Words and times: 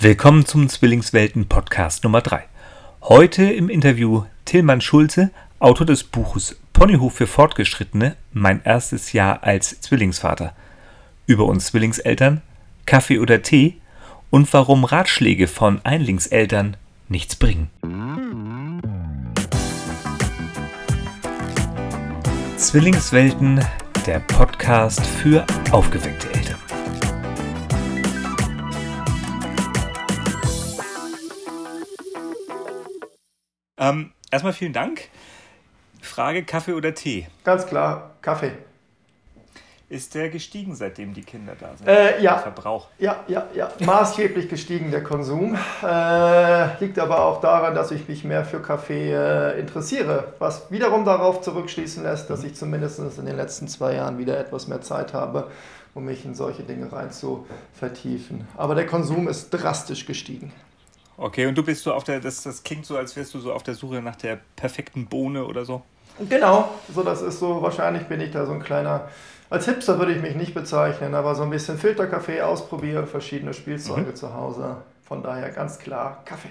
Willkommen 0.00 0.46
zum 0.46 0.68
Zwillingswelten 0.68 1.48
Podcast 1.48 2.04
Nummer 2.04 2.20
3. 2.20 2.44
Heute 3.02 3.50
im 3.50 3.68
Interview 3.68 4.22
Tillmann 4.44 4.80
Schulze, 4.80 5.32
Autor 5.58 5.86
des 5.86 6.04
Buches 6.04 6.56
Ponyhof 6.72 7.14
für 7.14 7.26
Fortgeschrittene, 7.26 8.14
mein 8.32 8.62
erstes 8.62 9.12
Jahr 9.12 9.42
als 9.42 9.80
Zwillingsvater. 9.80 10.54
Über 11.26 11.46
uns 11.46 11.66
Zwillingseltern, 11.66 12.42
Kaffee 12.86 13.18
oder 13.18 13.42
Tee 13.42 13.78
und 14.30 14.52
warum 14.52 14.84
Ratschläge 14.84 15.48
von 15.48 15.80
Einlingseltern 15.84 16.76
nichts 17.08 17.34
bringen. 17.34 17.68
Zwillingswelten, 22.56 23.64
der 24.06 24.20
Podcast 24.20 25.04
für 25.04 25.44
aufgeweckte 25.72 26.37
Ähm, 33.78 34.12
erstmal 34.30 34.52
vielen 34.52 34.72
Dank. 34.72 35.08
Frage: 36.02 36.44
Kaffee 36.44 36.72
oder 36.72 36.94
Tee? 36.94 37.26
Ganz 37.44 37.66
klar, 37.66 38.10
Kaffee. 38.22 38.52
Ist 39.90 40.14
der 40.14 40.28
gestiegen, 40.28 40.74
seitdem 40.74 41.14
die 41.14 41.22
Kinder 41.22 41.54
da 41.58 41.74
sind? 41.74 41.88
Äh, 41.88 42.20
ja. 42.20 42.34
Der 42.34 42.42
Verbrauch. 42.42 42.88
Ja, 42.98 43.24
ja, 43.26 43.46
ja. 43.54 43.70
Maßgeblich 43.80 44.50
gestiegen 44.50 44.90
der 44.90 45.02
Konsum. 45.02 45.56
Äh, 45.82 46.78
liegt 46.80 46.98
aber 46.98 47.24
auch 47.24 47.40
daran, 47.40 47.74
dass 47.74 47.90
ich 47.90 48.06
mich 48.06 48.22
mehr 48.22 48.44
für 48.44 48.60
Kaffee 48.60 49.14
äh, 49.14 49.58
interessiere. 49.58 50.34
Was 50.40 50.70
wiederum 50.70 51.06
darauf 51.06 51.40
zurückschließen 51.40 52.02
lässt, 52.02 52.28
dass 52.28 52.44
ich 52.44 52.54
zumindest 52.54 52.98
in 52.98 53.24
den 53.24 53.36
letzten 53.36 53.66
zwei 53.66 53.94
Jahren 53.94 54.18
wieder 54.18 54.38
etwas 54.38 54.68
mehr 54.68 54.82
Zeit 54.82 55.14
habe, 55.14 55.50
um 55.94 56.04
mich 56.04 56.22
in 56.26 56.34
solche 56.34 56.64
Dinge 56.64 56.92
rein 56.92 57.10
zu 57.10 57.46
vertiefen. 57.72 58.46
Aber 58.58 58.74
der 58.74 58.86
Konsum 58.86 59.26
ist 59.26 59.48
drastisch 59.48 60.04
gestiegen. 60.04 60.52
Okay, 61.20 61.46
und 61.46 61.58
du 61.58 61.64
bist 61.64 61.82
so 61.82 61.92
auf 61.92 62.04
der, 62.04 62.20
das, 62.20 62.44
das 62.44 62.62
klingt 62.62 62.86
so, 62.86 62.96
als 62.96 63.16
wärst 63.16 63.34
du 63.34 63.40
so 63.40 63.52
auf 63.52 63.64
der 63.64 63.74
Suche 63.74 64.00
nach 64.00 64.14
der 64.14 64.38
perfekten 64.54 65.06
Bohne 65.06 65.44
oder 65.44 65.64
so. 65.64 65.82
Genau, 66.28 66.70
so 66.94 67.02
das 67.02 67.22
ist 67.22 67.40
so, 67.40 67.60
wahrscheinlich 67.60 68.04
bin 68.04 68.20
ich 68.20 68.30
da 68.30 68.46
so 68.46 68.52
ein 68.52 68.62
kleiner, 68.62 69.08
als 69.50 69.64
Hipster 69.64 69.98
würde 69.98 70.12
ich 70.12 70.22
mich 70.22 70.36
nicht 70.36 70.54
bezeichnen, 70.54 71.16
aber 71.16 71.34
so 71.34 71.42
ein 71.42 71.50
bisschen 71.50 71.76
Filterkaffee 71.76 72.40
ausprobieren, 72.42 73.08
verschiedene 73.08 73.52
Spielzeuge 73.52 74.10
mhm. 74.10 74.16
zu 74.16 74.32
Hause. 74.32 74.76
Von 75.04 75.22
daher 75.22 75.50
ganz 75.50 75.78
klar 75.78 76.22
Kaffee. 76.24 76.50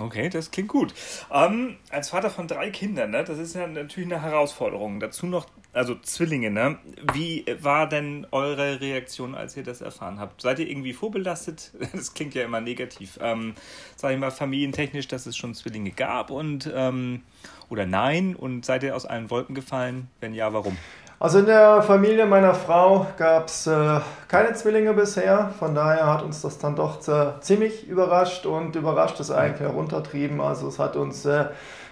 Okay, 0.00 0.28
das 0.28 0.50
klingt 0.50 0.68
gut. 0.68 0.92
Ähm, 1.32 1.76
als 1.90 2.10
Vater 2.10 2.30
von 2.30 2.48
drei 2.48 2.70
Kindern, 2.70 3.10
ne, 3.10 3.22
das 3.24 3.38
ist 3.38 3.54
ja 3.54 3.66
natürlich 3.66 4.12
eine 4.12 4.22
Herausforderung. 4.22 4.98
Dazu 4.98 5.26
noch, 5.26 5.46
also 5.72 5.94
Zwillinge, 5.96 6.50
ne? 6.50 6.78
Wie 7.12 7.44
war 7.60 7.88
denn 7.88 8.26
eure 8.30 8.80
Reaktion, 8.80 9.34
als 9.34 9.56
ihr 9.56 9.62
das 9.62 9.80
erfahren 9.80 10.18
habt? 10.18 10.40
Seid 10.40 10.58
ihr 10.58 10.68
irgendwie 10.68 10.92
vorbelastet? 10.92 11.72
Das 11.94 12.12
klingt 12.12 12.34
ja 12.34 12.44
immer 12.44 12.60
negativ. 12.60 13.18
Ähm, 13.20 13.54
sag 13.96 14.12
ich 14.12 14.18
mal, 14.18 14.30
familientechnisch, 14.30 15.06
dass 15.08 15.26
es 15.26 15.36
schon 15.36 15.54
Zwillinge 15.54 15.90
gab 15.90 16.30
und 16.30 16.70
ähm, 16.74 17.22
oder 17.68 17.86
nein? 17.86 18.34
Und 18.34 18.64
seid 18.64 18.82
ihr 18.82 18.96
aus 18.96 19.06
allen 19.06 19.30
Wolken 19.30 19.54
gefallen? 19.54 20.08
Wenn 20.20 20.34
ja, 20.34 20.52
warum? 20.52 20.76
Also 21.20 21.38
in 21.38 21.46
der 21.46 21.82
Familie 21.82 22.26
meiner 22.26 22.54
Frau 22.54 23.06
gab 23.16 23.46
es 23.46 23.66
äh, 23.66 24.00
keine 24.28 24.52
Zwillinge 24.54 24.92
bisher, 24.94 25.50
von 25.58 25.74
daher 25.74 26.12
hat 26.12 26.22
uns 26.22 26.42
das 26.42 26.58
dann 26.58 26.74
doch 26.74 27.06
äh, 27.08 27.40
ziemlich 27.40 27.88
überrascht 27.88 28.46
und 28.46 28.74
überrascht 28.74 29.20
ist 29.20 29.30
eigentlich 29.30 29.60
heruntertrieben. 29.60 30.40
Also 30.40 30.68
es 30.68 30.78
hat 30.78 30.96
uns 30.96 31.24
äh, 31.24 31.46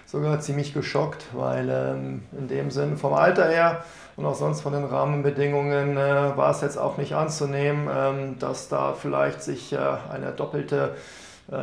sogar 0.05 0.39
ziemlich 0.41 0.73
geschockt, 0.73 1.25
weil 1.33 1.69
ähm, 1.69 2.23
in 2.37 2.47
dem 2.47 2.69
Sinn 2.69 2.97
vom 2.97 3.13
Alter 3.13 3.47
her 3.47 3.83
und 4.15 4.25
auch 4.25 4.35
sonst 4.35 4.61
von 4.61 4.73
den 4.73 4.83
Rahmenbedingungen 4.83 5.97
äh, 5.97 6.37
war 6.37 6.51
es 6.51 6.61
jetzt 6.61 6.77
auch 6.77 6.97
nicht 6.97 7.13
anzunehmen, 7.13 7.89
ähm, 7.91 8.39
dass 8.39 8.69
da 8.69 8.93
vielleicht 8.93 9.41
sich 9.41 9.73
äh, 9.73 9.77
eine 10.11 10.31
doppelte 10.31 10.95
äh, 11.51 11.55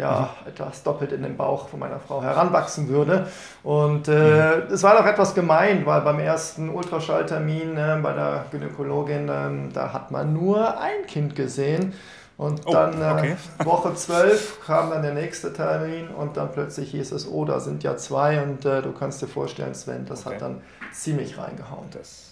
ja, 0.00 0.30
mhm. 0.44 0.48
etwas 0.48 0.82
doppelt 0.82 1.12
in 1.12 1.22
den 1.22 1.36
Bauch 1.36 1.68
von 1.68 1.78
meiner 1.78 2.00
Frau 2.00 2.22
heranwachsen 2.22 2.88
würde. 2.88 3.28
Und 3.62 4.08
äh, 4.08 4.12
mhm. 4.12 4.72
es 4.72 4.82
war 4.82 4.96
doch 4.96 5.06
etwas 5.06 5.34
gemein, 5.34 5.86
weil 5.86 6.00
beim 6.00 6.18
ersten 6.18 6.68
Ultraschalltermin 6.68 7.76
äh, 7.76 7.98
bei 8.02 8.12
der 8.12 8.46
Gynäkologin, 8.50 9.28
äh, 9.28 9.72
da 9.72 9.92
hat 9.92 10.10
man 10.10 10.32
nur 10.32 10.80
ein 10.80 11.06
Kind 11.06 11.36
gesehen. 11.36 11.94
Und 12.36 12.62
oh, 12.64 12.72
dann 12.72 13.02
äh, 13.02 13.04
okay. 13.04 13.36
Woche 13.64 13.94
12 13.94 14.64
kam 14.64 14.90
dann 14.90 15.02
der 15.02 15.12
nächste 15.12 15.52
Termin 15.52 16.08
und 16.08 16.38
dann 16.38 16.50
plötzlich 16.50 16.90
hieß 16.90 17.12
es, 17.12 17.28
oh, 17.28 17.44
da 17.44 17.60
sind 17.60 17.82
ja 17.82 17.98
zwei 17.98 18.42
und 18.42 18.64
äh, 18.64 18.80
du 18.80 18.92
kannst 18.92 19.20
dir 19.20 19.28
vorstellen, 19.28 19.74
Sven, 19.74 20.06
das 20.06 20.24
okay. 20.24 20.36
hat 20.36 20.42
dann 20.42 20.62
ziemlich 20.90 21.36
reingehauen. 21.36 21.88
Das 21.92 22.29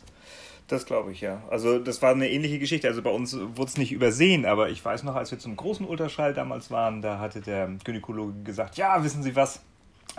das 0.68 0.84
glaube 0.84 1.12
ich, 1.12 1.22
ja. 1.22 1.42
Also 1.50 1.78
das 1.78 2.02
war 2.02 2.10
eine 2.10 2.30
ähnliche 2.30 2.58
Geschichte. 2.58 2.88
Also 2.88 3.02
bei 3.02 3.10
uns 3.10 3.34
wurde 3.34 3.64
es 3.64 3.78
nicht 3.78 3.90
übersehen, 3.90 4.44
aber 4.44 4.68
ich 4.68 4.84
weiß 4.84 5.02
noch, 5.02 5.16
als 5.16 5.30
wir 5.30 5.38
zum 5.38 5.56
großen 5.56 5.86
Ultraschall 5.86 6.34
damals 6.34 6.70
waren, 6.70 7.02
da 7.02 7.18
hatte 7.18 7.40
der 7.40 7.68
Gynäkologe 7.84 8.42
gesagt, 8.42 8.76
ja, 8.76 9.02
wissen 9.02 9.22
Sie 9.22 9.34
was? 9.34 9.62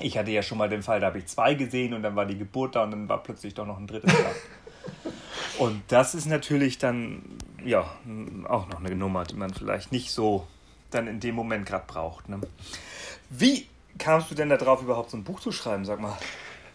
Ich 0.01 0.17
hatte 0.17 0.31
ja 0.31 0.41
schon 0.41 0.57
mal 0.57 0.69
den 0.69 0.81
Fall, 0.81 0.99
da 0.99 1.07
habe 1.07 1.19
ich 1.19 1.27
zwei 1.27 1.53
gesehen 1.53 1.93
und 1.93 2.03
dann 2.03 2.15
war 2.15 2.25
die 2.25 2.37
Geburt 2.37 2.75
da 2.75 2.83
und 2.83 2.91
dann 2.91 3.07
war 3.07 3.21
plötzlich 3.21 3.53
doch 3.53 3.65
noch 3.65 3.77
ein 3.77 3.87
drittes 3.87 4.11
da. 4.11 5.63
und 5.63 5.83
das 5.87 6.15
ist 6.15 6.25
natürlich 6.25 6.79
dann, 6.79 7.21
ja, 7.63 7.81
auch 8.47 8.67
noch 8.69 8.83
eine 8.83 8.95
Nummer, 8.95 9.25
die 9.25 9.35
man 9.35 9.53
vielleicht 9.53 9.91
nicht 9.91 10.11
so 10.11 10.47
dann 10.89 11.07
in 11.07 11.19
dem 11.19 11.35
Moment 11.35 11.67
gerade 11.67 11.85
braucht. 11.85 12.27
Ne? 12.27 12.39
Wie 13.29 13.67
kamst 13.99 14.31
du 14.31 14.35
denn 14.35 14.49
darauf, 14.49 14.81
überhaupt 14.81 15.11
so 15.11 15.17
ein 15.17 15.23
Buch 15.23 15.39
zu 15.39 15.51
schreiben, 15.51 15.85
sag 15.85 15.99
mal? 15.99 16.17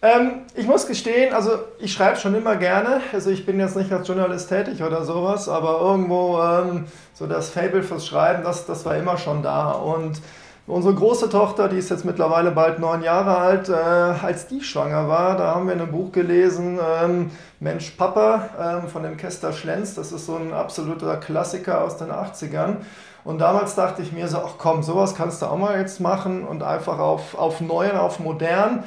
Ähm, 0.04 0.42
ich 0.54 0.66
muss 0.66 0.86
gestehen, 0.86 1.32
also 1.32 1.52
ich 1.78 1.94
schreibe 1.94 2.18
schon 2.18 2.34
immer 2.34 2.56
gerne. 2.56 3.00
Also 3.14 3.30
ich 3.30 3.46
bin 3.46 3.58
jetzt 3.58 3.74
nicht 3.74 3.90
als 3.90 4.06
Journalist 4.06 4.50
tätig 4.50 4.82
oder 4.82 5.02
sowas, 5.02 5.48
aber 5.48 5.80
irgendwo 5.80 6.38
ähm, 6.42 6.84
so 7.14 7.26
das 7.26 7.48
Fable 7.48 7.82
fürs 7.82 8.06
Schreiben, 8.06 8.44
das, 8.44 8.66
das 8.66 8.84
war 8.84 8.96
immer 8.98 9.16
schon 9.16 9.42
da. 9.42 9.70
Und 9.70 10.20
unsere 10.66 10.94
große 10.94 11.30
Tochter, 11.30 11.68
die 11.68 11.78
ist 11.78 11.88
jetzt 11.88 12.04
mittlerweile 12.04 12.50
bald 12.50 12.80
neun 12.80 13.02
Jahre 13.02 13.38
alt, 13.38 13.70
äh, 13.70 13.72
als 13.72 14.46
die 14.46 14.60
schwanger 14.60 15.08
war, 15.08 15.38
da 15.38 15.54
haben 15.54 15.66
wir 15.68 15.74
ein 15.74 15.90
Buch 15.90 16.12
gelesen, 16.12 16.78
ähm, 17.02 17.30
Mensch 17.58 17.92
Papa 17.92 18.50
ähm, 18.60 18.88
von 18.88 19.04
dem 19.04 19.16
Kester 19.16 19.54
Schlenz. 19.54 19.94
Das 19.94 20.12
ist 20.12 20.26
so 20.26 20.36
ein 20.36 20.52
absoluter 20.52 21.16
Klassiker 21.16 21.82
aus 21.82 21.96
den 21.96 22.10
80ern. 22.10 22.76
Und 23.24 23.38
damals 23.38 23.74
dachte 23.74 24.02
ich 24.02 24.12
mir 24.12 24.28
so, 24.28 24.36
ach 24.36 24.56
komm, 24.58 24.82
sowas 24.82 25.14
kannst 25.14 25.40
du 25.40 25.46
auch 25.46 25.56
mal 25.56 25.78
jetzt 25.80 25.98
machen 25.98 26.44
und 26.44 26.62
einfach 26.62 26.98
auf, 26.98 27.38
auf 27.38 27.62
neu 27.62 27.90
auf 27.92 28.20
modern. 28.20 28.84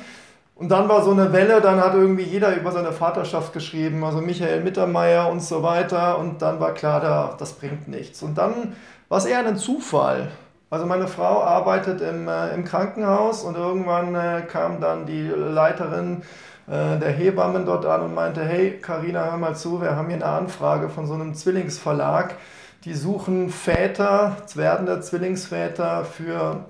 Und 0.58 0.70
dann 0.70 0.90
war 0.90 1.04
so 1.04 1.12
eine 1.12 1.32
Welle, 1.34 1.62
dann 1.62 1.80
hat 1.80 1.94
irgendwie 1.94 2.24
jeder 2.24 2.56
über 2.56 2.72
seine 2.72 2.92
Vaterschaft 2.92 3.54
geschrieben, 3.54 4.04
also 4.04 4.22
Michael 4.22 4.64
Mittermeier 4.64 5.30
und 5.30 5.42
so 5.42 5.62
weiter. 5.62 6.18
Und 6.18 6.42
dann 6.42 6.60
war 6.60 6.74
klar, 6.74 7.36
das 7.38 7.54
bringt 7.54 7.88
nichts. 7.88 8.24
Und 8.24 8.40
dann 8.40 8.76
war 9.08 9.20
es 9.20 9.26
eher 9.26 9.46
ein 9.46 9.58
Zufall. 9.58 10.30
Also 10.70 10.86
meine 10.86 11.08
Frau 11.08 11.44
arbeitet 11.44 12.02
im, 12.02 12.28
äh, 12.28 12.54
im 12.54 12.66
Krankenhaus 12.66 13.44
und 13.44 13.56
irgendwann 13.56 14.16
äh, 14.16 14.42
kam 14.42 14.82
dann 14.82 15.06
die 15.06 15.28
Leiterin 15.28 16.24
äh, 16.68 16.98
der 17.00 17.12
Hebammen 17.12 17.66
dort 17.66 17.86
an 17.86 18.02
und 18.02 18.14
meinte, 18.14 18.44
hey 18.44 18.72
Karina, 18.82 19.26
hör 19.32 19.38
mal 19.38 19.56
zu, 19.56 19.82
wir 19.82 19.96
haben 19.96 20.08
hier 20.08 20.18
eine 20.18 20.26
Anfrage 20.26 20.90
von 20.90 21.06
so 21.06 21.14
einem 21.14 21.36
Zwillingsverlag. 21.36 22.36
Die 22.84 22.96
suchen 22.96 23.50
Väter, 23.50 24.38
werdende 24.56 25.00
Zwillingsväter 25.00 26.04
für 26.04 26.66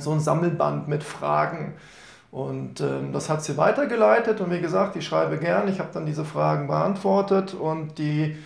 so 0.00 0.12
ein 0.12 0.20
Sammelband 0.20 0.88
mit 0.88 1.04
Fragen. 1.04 1.74
Und 2.30 2.80
ähm, 2.80 3.12
das 3.12 3.30
hat 3.30 3.42
sie 3.42 3.56
weitergeleitet 3.56 4.40
und 4.40 4.50
wie 4.50 4.60
gesagt, 4.60 4.96
ich 4.96 5.06
schreibe 5.06 5.38
gern. 5.38 5.66
Ich 5.68 5.78
habe 5.80 5.88
dann 5.92 6.04
diese 6.04 6.24
Fragen 6.24 6.66
beantwortet 6.66 7.54
und 7.54 7.98
die 7.98 8.36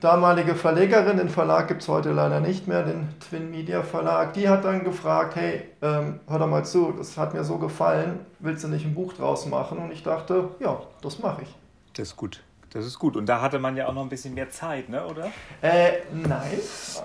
damalige 0.00 0.54
Verlegerin, 0.54 1.16
den 1.16 1.28
Verlag 1.28 1.68
gibt 1.68 1.82
es 1.82 1.88
heute 1.88 2.12
leider 2.12 2.40
nicht 2.40 2.66
mehr, 2.66 2.82
den 2.82 3.08
Twin 3.20 3.50
Media 3.50 3.82
Verlag, 3.82 4.34
die 4.34 4.48
hat 4.48 4.64
dann 4.64 4.84
gefragt, 4.84 5.36
hey, 5.36 5.62
ähm, 5.82 6.20
hör 6.26 6.38
doch 6.38 6.48
mal 6.48 6.64
zu, 6.64 6.92
das 6.96 7.16
hat 7.16 7.34
mir 7.34 7.44
so 7.44 7.58
gefallen, 7.58 8.20
willst 8.38 8.64
du 8.64 8.68
nicht 8.68 8.84
ein 8.84 8.94
Buch 8.94 9.12
draus 9.12 9.46
machen? 9.46 9.78
Und 9.78 9.92
ich 9.92 10.02
dachte, 10.02 10.50
ja, 10.58 10.80
das 11.02 11.18
mache 11.18 11.42
ich. 11.42 11.54
Das 11.94 12.08
ist 12.08 12.16
gut. 12.16 12.42
Das 12.72 12.86
ist 12.86 13.00
gut. 13.00 13.16
Und 13.16 13.26
da 13.26 13.40
hatte 13.40 13.58
man 13.58 13.76
ja 13.76 13.88
auch 13.88 13.92
noch 13.92 14.02
ein 14.02 14.08
bisschen 14.08 14.32
mehr 14.32 14.48
Zeit, 14.48 14.88
ne, 14.88 15.04
oder? 15.04 15.32
Äh, 15.60 16.02
nein. 16.12 16.60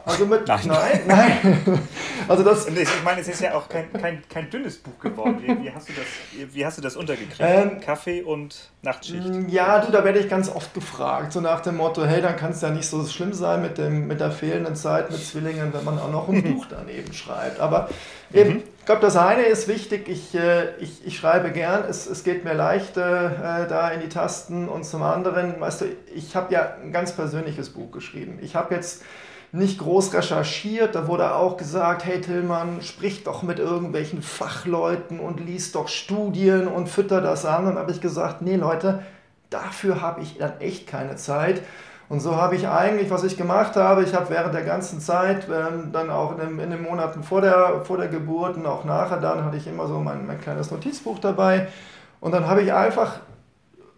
Also 0.06 0.28
mit. 0.28 0.48
Nein, 0.48 0.59
nein. 0.66 1.02
nein. 1.08 1.80
Also 2.28 2.44
das. 2.44 2.67
Ich 2.67 3.03
meine, 3.03 3.22
es 3.22 3.28
ist 3.28 3.41
ja 3.41 3.53
auch 3.56 3.67
kein, 3.67 3.91
kein, 3.94 4.23
kein 4.29 4.50
dünnes 4.50 4.78
Buch 4.78 4.97
geworden. 5.00 5.38
Wie, 5.41 5.64
wie, 5.64 5.72
hast, 5.72 5.90
du 5.90 5.94
das, 5.94 6.53
wie 6.53 6.66
hast 6.66 6.78
du 6.78 6.82
das 6.82 6.96
untergekriegt? 6.96 7.40
Ähm, 7.40 7.79
Kaffee 7.82 8.22
und 8.23 8.70
Nachtschicht. 8.82 9.23
Ja, 9.47 9.79
du, 9.79 9.91
da 9.91 10.03
werde 10.03 10.20
ich 10.20 10.29
ganz 10.29 10.50
oft 10.50 10.73
gefragt. 10.73 11.34
So 11.34 11.41
nach 11.41 11.62
dem 11.62 11.78
Motto, 11.78 12.06
hey, 12.06 12.22
dann 12.22 12.35
kann 12.35 12.52
es 12.52 12.62
ja 12.62 12.70
nicht 12.70 12.88
so 12.88 13.03
schlimm 13.06 13.34
sein 13.34 13.62
mit, 13.62 13.78
dem, 13.78 14.08
mit 14.08 14.20
der 14.20 14.32
fehlenden 14.32 14.76
Zeit 14.76 15.12
mit 15.12 15.23
Zwillingen, 15.23 15.73
wenn 15.73 15.84
man 15.84 16.00
auch 16.00 16.12
noch 16.12 16.29
ein 16.29 16.44
Buch 16.56 16.66
daneben 16.70 17.14
schreibt. 17.14 17.59
Aber 17.59 17.90
eben, 18.34 18.56
mhm. 18.56 18.64
Ich 18.85 18.87
glaube, 18.87 19.02
das 19.02 19.17
eine 19.17 19.41
ist 19.41 19.67
wichtig, 19.67 20.08
ich, 20.08 20.35
äh, 20.35 20.76
ich, 20.78 21.08
ich 21.08 21.17
schreibe 21.17 21.49
gern, 21.49 21.85
es, 21.90 22.05
es 22.05 22.23
geht 22.23 22.43
mir 22.43 22.53
leicht 22.53 22.96
äh, 22.97 23.02
da 23.67 23.90
in 23.90 23.99
die 23.99 24.09
Tasten 24.09 24.70
und 24.70 24.84
zum 24.85 25.02
anderen, 25.02 25.59
weißt 25.59 25.82
du, 25.82 25.85
ich 26.14 26.35
habe 26.35 26.53
ja 26.53 26.76
ein 26.84 26.91
ganz 26.91 27.11
persönliches 27.11 27.72
Buch 27.72 27.90
geschrieben. 27.90 28.37
Ich 28.43 28.55
habe 28.55 28.76
jetzt 28.76 29.02
nicht 29.52 29.79
groß 29.79 30.14
recherchiert. 30.14 30.93
Da 30.93 31.08
wurde 31.08 31.34
auch 31.34 31.58
gesagt, 31.58 32.05
hey 32.05 32.22
Tillmann, 32.22 32.84
sprich 32.84 33.23
doch 33.23 33.41
mit 33.41 33.58
irgendwelchen 33.58 34.22
Fachleuten 34.22 35.20
und 35.20 35.40
liest 35.40 35.73
doch 35.73 35.88
Studien 35.88 36.67
und 36.67 36.88
fütter 36.88 37.22
das 37.22 37.43
an. 37.43 37.66
Und 37.66 37.79
habe 37.79 37.91
ich 37.91 38.02
gesagt, 38.02 38.43
nee 38.43 38.55
Leute, 38.55 39.02
dafür 39.49 39.99
habe 39.99 40.22
ich 40.22 40.38
dann 40.38 40.61
echt 40.61 40.85
keine 40.85 41.16
Zeit. 41.16 41.64
Und 42.07 42.19
so 42.19 42.35
habe 42.35 42.55
ich 42.55 42.67
eigentlich, 42.67 43.09
was 43.09 43.23
ich 43.23 43.35
gemacht 43.35 43.75
habe, 43.75 44.03
ich 44.03 44.13
habe 44.13 44.29
während 44.29 44.53
der 44.53 44.63
ganzen 44.63 44.99
Zeit, 44.99 45.47
ähm, 45.49 45.91
dann 45.91 46.09
auch 46.09 46.34
in 46.34 46.37
den, 46.37 46.59
in 46.59 46.69
den, 46.69 46.84
Monaten 46.84 47.23
vor 47.23 47.41
der, 47.41 47.81
vor 47.84 47.97
der 47.97 48.09
Geburt 48.09 48.57
und 48.57 48.66
auch 48.67 48.85
nachher 48.85 49.17
dann, 49.17 49.43
hatte 49.43 49.57
ich 49.57 49.66
immer 49.66 49.87
so 49.87 49.99
mein, 49.99 50.28
mein 50.28 50.40
kleines 50.40 50.69
Notizbuch 50.69 51.17
dabei. 51.19 51.67
Und 52.22 52.31
dann 52.31 52.47
habe 52.47 52.61
ich 52.61 52.73
einfach 52.73 53.19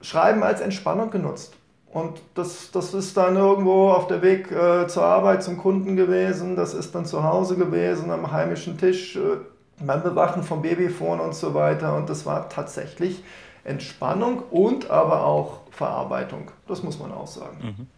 Schreiben 0.02 0.44
als 0.44 0.62
Entspannung 0.62 1.10
genutzt. 1.10 1.54
Und 1.92 2.22
das, 2.36 2.72
das 2.72 2.94
ist 2.94 3.18
dann 3.18 3.36
irgendwo 3.36 3.90
auf 3.90 4.08
der 4.08 4.22
Weg 4.22 4.52
äh, 4.52 4.88
zur 4.88 5.04
Arbeit 5.04 5.44
zum 5.44 5.58
Kunden 5.58 5.96
gewesen, 5.96 6.56
das 6.56 6.74
ist 6.74 6.94
dann 6.94 7.06
zu 7.06 7.24
Hause 7.24 7.56
gewesen, 7.56 8.12
am 8.12 8.32
heimischen 8.32 8.78
Tisch, 8.78 9.16
äh, 9.16 9.38
beim 9.80 10.04
Bewachen 10.04 10.44
vom 10.44 10.62
Babyphone 10.62 11.20
und 11.20 11.36
so 11.36 11.54
weiter. 11.54 11.96
Und 11.96 12.10
das 12.10 12.26
war 12.26 12.50
tatsächlich 12.50 13.24
Entspannung 13.64 14.44
und 14.50 14.90
aber 14.90 15.26
auch 15.26 15.62
Verarbeitung. 15.72 16.52
Das 16.68 16.84
muss 16.84 17.00
man 17.00 17.12
auch 17.12 17.28
sagen. 17.28 17.58
Mhm. 17.62 17.97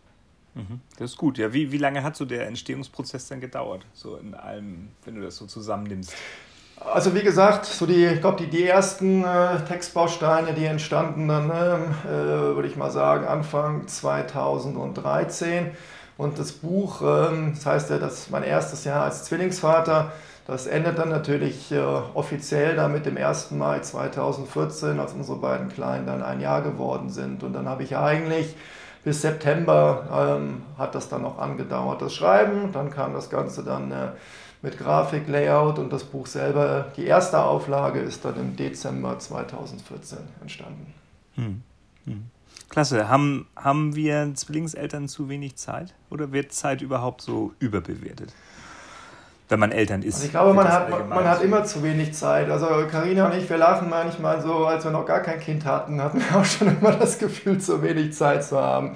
Mhm. 0.60 0.82
Das 0.98 1.12
ist 1.12 1.18
gut. 1.18 1.38
Ja, 1.38 1.54
wie, 1.54 1.72
wie 1.72 1.78
lange 1.78 2.04
hat 2.04 2.16
so 2.16 2.26
der 2.26 2.48
Entstehungsprozess 2.48 3.28
dann 3.28 3.42
gedauert? 3.42 3.86
So 3.94 4.18
in 4.18 4.34
allem, 4.34 4.90
wenn 5.06 5.16
du 5.16 5.22
das 5.22 5.38
so 5.38 5.46
zusammennimmst? 5.46 6.14
Also 6.80 7.14
wie 7.14 7.22
gesagt, 7.22 7.66
so 7.66 7.86
die, 7.86 8.06
ich 8.06 8.22
glaube, 8.22 8.38
die, 8.38 8.50
die 8.50 8.64
ersten 8.64 9.24
äh, 9.26 9.66
Textbausteine, 9.68 10.54
die 10.54 10.66
entstanden 10.66 11.28
dann, 11.28 11.48
ne, 11.48 11.96
äh, 12.06 12.10
würde 12.56 12.68
ich 12.68 12.78
mal 12.78 12.90
sagen, 12.90 13.28
Anfang 13.28 13.88
2013. 13.88 15.72
Und 16.18 16.40
das 16.40 16.54
Buch, 16.54 17.02
äh, 17.02 17.52
das 17.54 17.66
heißt 17.66 17.90
ja, 17.90 17.98
das 17.98 18.30
mein 18.30 18.44
erstes 18.44 18.86
Jahr 18.86 19.04
als 19.04 19.26
Zwillingsvater, 19.26 20.12
das 20.48 20.68
endet 20.68 20.98
dann 20.98 21.10
natürlich 21.10 21.72
äh, 21.72 21.80
offiziell 21.80 22.76
dann 22.76 22.94
mit 22.94 23.06
dem 23.06 23.18
1. 23.18 23.52
Mai 23.52 23.82
2014, 23.82 25.00
als 25.00 25.14
unsere 25.14 25.38
beiden 25.38 25.70
Kleinen 25.70 26.08
dann 26.08 26.24
ein 26.24 26.40
Jahr 26.40 26.62
geworden 26.62 27.10
sind. 27.10 27.44
Und 27.44 27.54
dann 27.54 27.68
habe 27.68 27.84
ich 27.84 27.98
eigentlich 27.98 28.56
bis 29.04 29.22
September 29.22 30.38
ähm, 30.40 30.62
hat 30.78 30.96
das 30.96 31.10
dann 31.10 31.22
noch 31.22 31.38
angedauert, 31.38 32.02
das 32.02 32.14
Schreiben. 32.14 32.72
Dann 32.72 32.92
kam 32.92 33.14
das 33.14 33.30
Ganze 33.30 33.64
dann 33.64 33.92
äh, 33.92 34.10
mit 34.62 34.78
Grafik, 34.78 35.28
Layout 35.28 35.80
und 35.80 35.92
das 35.92 36.04
Buch 36.04 36.28
selber. 36.28 36.92
Die 36.98 37.06
erste 37.06 37.42
Auflage 37.42 38.00
ist 38.00 38.26
dann 38.26 38.36
im 38.38 38.56
Dezember 38.56 39.18
2014 39.18 40.20
entstanden. 40.42 40.94
Hm. 41.36 41.62
Hm. 42.06 42.26
Klasse. 42.70 43.10
Haben, 43.10 43.48
haben 43.56 43.96
wir 43.96 44.34
Zwillingseltern 44.36 45.08
zu 45.08 45.30
wenig 45.30 45.56
Zeit 45.56 45.96
oder 46.10 46.32
wird 46.32 46.52
Zeit 46.52 46.82
überhaupt 46.82 47.22
so 47.22 47.54
überbewertet? 47.60 48.34
Wenn 49.50 49.60
man 49.60 49.72
Eltern 49.72 50.04
ist. 50.04 50.16
Also 50.16 50.26
ich 50.28 50.32
glaube, 50.32 50.54
man 50.54 50.72
hat, 50.72 51.10
man 51.10 51.26
hat 51.26 51.42
immer 51.42 51.64
zu 51.64 51.84
wenig 51.84 52.14
Zeit. 52.14 52.50
Also 52.52 52.68
Karina 52.90 53.26
und 53.26 53.36
ich, 53.36 53.50
wir 53.50 53.58
lachen 53.58 53.90
manchmal 53.90 54.42
so, 54.42 54.68
als 54.68 54.84
wir 54.84 54.92
noch 54.92 55.06
gar 55.08 55.22
kein 55.22 55.40
Kind 55.40 55.66
hatten, 55.66 56.02
hatten 56.02 56.20
wir 56.20 56.40
auch 56.40 56.46
schon 56.46 56.68
immer 56.80 56.92
das 56.92 57.18
Gefühl, 57.18 57.60
zu 57.60 57.82
wenig 57.82 58.14
Zeit 58.14 58.44
zu 58.44 58.62
haben. 58.62 58.96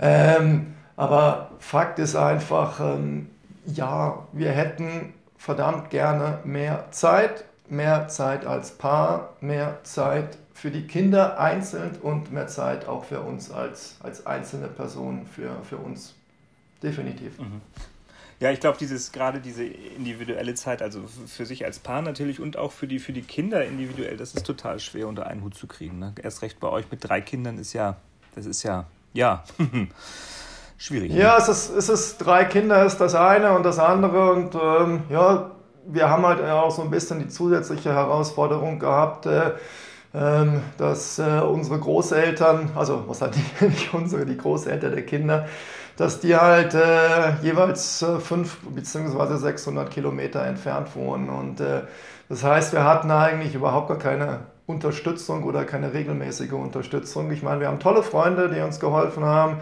Ähm, 0.00 0.74
aber 0.96 1.50
Fakt 1.58 1.98
ist 1.98 2.16
einfach, 2.16 2.80
ähm, 2.80 3.28
ja, 3.66 4.26
wir 4.32 4.50
hätten 4.50 5.12
verdammt 5.36 5.90
gerne 5.90 6.38
mehr 6.44 6.86
Zeit, 6.90 7.44
mehr 7.68 8.08
Zeit 8.08 8.46
als 8.46 8.72
Paar, 8.72 9.30
mehr 9.40 9.78
Zeit 9.82 10.38
für 10.54 10.70
die 10.70 10.86
Kinder 10.86 11.40
einzeln 11.40 11.96
und 12.02 12.32
mehr 12.32 12.46
Zeit 12.46 12.86
auch 12.86 13.04
für 13.04 13.20
uns 13.20 13.50
als, 13.50 13.96
als 14.02 14.26
einzelne 14.26 14.68
Personen, 14.68 15.26
für, 15.26 15.50
für 15.64 15.76
uns. 15.76 16.14
Definitiv. 16.82 17.38
Mhm. 17.38 17.60
Ja, 18.42 18.50
ich 18.50 18.58
glaube, 18.58 18.76
dieses 18.76 19.12
gerade 19.12 19.38
diese 19.38 19.62
individuelle 19.62 20.54
Zeit, 20.54 20.82
also 20.82 21.02
für 21.28 21.46
sich 21.46 21.64
als 21.64 21.78
Paar 21.78 22.02
natürlich 22.02 22.40
und 22.40 22.56
auch 22.56 22.72
für 22.72 22.88
die, 22.88 22.98
für 22.98 23.12
die 23.12 23.22
Kinder 23.22 23.64
individuell, 23.64 24.16
das 24.16 24.34
ist 24.34 24.44
total 24.44 24.80
schwer 24.80 25.06
unter 25.06 25.28
einen 25.28 25.44
Hut 25.44 25.54
zu 25.54 25.68
kriegen. 25.68 26.00
Ne? 26.00 26.12
Erst 26.20 26.42
recht 26.42 26.58
bei 26.58 26.68
euch 26.68 26.86
mit 26.90 27.08
drei 27.08 27.20
Kindern 27.20 27.56
ist 27.56 27.72
ja, 27.72 27.98
das 28.34 28.46
ist 28.46 28.64
ja, 28.64 28.86
ja. 29.12 29.44
schwierig. 30.76 31.12
Ja, 31.12 31.38
es 31.38 31.46
ist, 31.46 31.70
es 31.70 31.88
ist 31.88 32.18
drei 32.18 32.44
Kinder 32.44 32.84
ist 32.84 32.96
das 32.96 33.14
eine 33.14 33.52
und 33.52 33.62
das 33.62 33.78
andere 33.78 34.32
und 34.32 34.56
ähm, 34.56 35.04
ja, 35.08 35.52
wir 35.86 36.10
haben 36.10 36.26
halt 36.26 36.42
auch 36.42 36.72
so 36.72 36.82
ein 36.82 36.90
bisschen 36.90 37.20
die 37.20 37.28
zusätzliche 37.28 37.94
Herausforderung 37.94 38.80
gehabt, 38.80 39.26
äh, 39.26 39.52
ähm, 40.14 40.62
dass 40.78 41.20
äh, 41.20 41.40
unsere 41.48 41.78
Großeltern, 41.78 42.70
also 42.74 43.04
was 43.06 43.22
halt 43.22 43.36
nicht 43.60 43.94
unsere, 43.94 44.26
die 44.26 44.36
Großeltern 44.36 44.90
der 44.90 45.06
Kinder, 45.06 45.46
dass 46.02 46.18
die 46.18 46.34
halt 46.34 46.74
äh, 46.74 47.34
jeweils 47.42 48.02
äh, 48.02 48.18
500 48.18 48.74
bzw. 48.74 49.36
600 49.36 49.88
Kilometer 49.88 50.44
entfernt 50.44 50.96
wohnen 50.96 51.30
und 51.30 51.60
äh, 51.60 51.82
das 52.28 52.42
heißt, 52.42 52.72
wir 52.72 52.82
hatten 52.82 53.08
eigentlich 53.12 53.54
überhaupt 53.54 53.86
gar 53.86 53.98
keine 53.98 54.40
Unterstützung 54.66 55.44
oder 55.44 55.64
keine 55.64 55.92
regelmäßige 55.92 56.54
Unterstützung. 56.54 57.30
Ich 57.30 57.44
meine, 57.44 57.60
wir 57.60 57.68
haben 57.68 57.78
tolle 57.78 58.02
Freunde, 58.02 58.48
die 58.48 58.60
uns 58.60 58.80
geholfen 58.80 59.24
haben. 59.24 59.58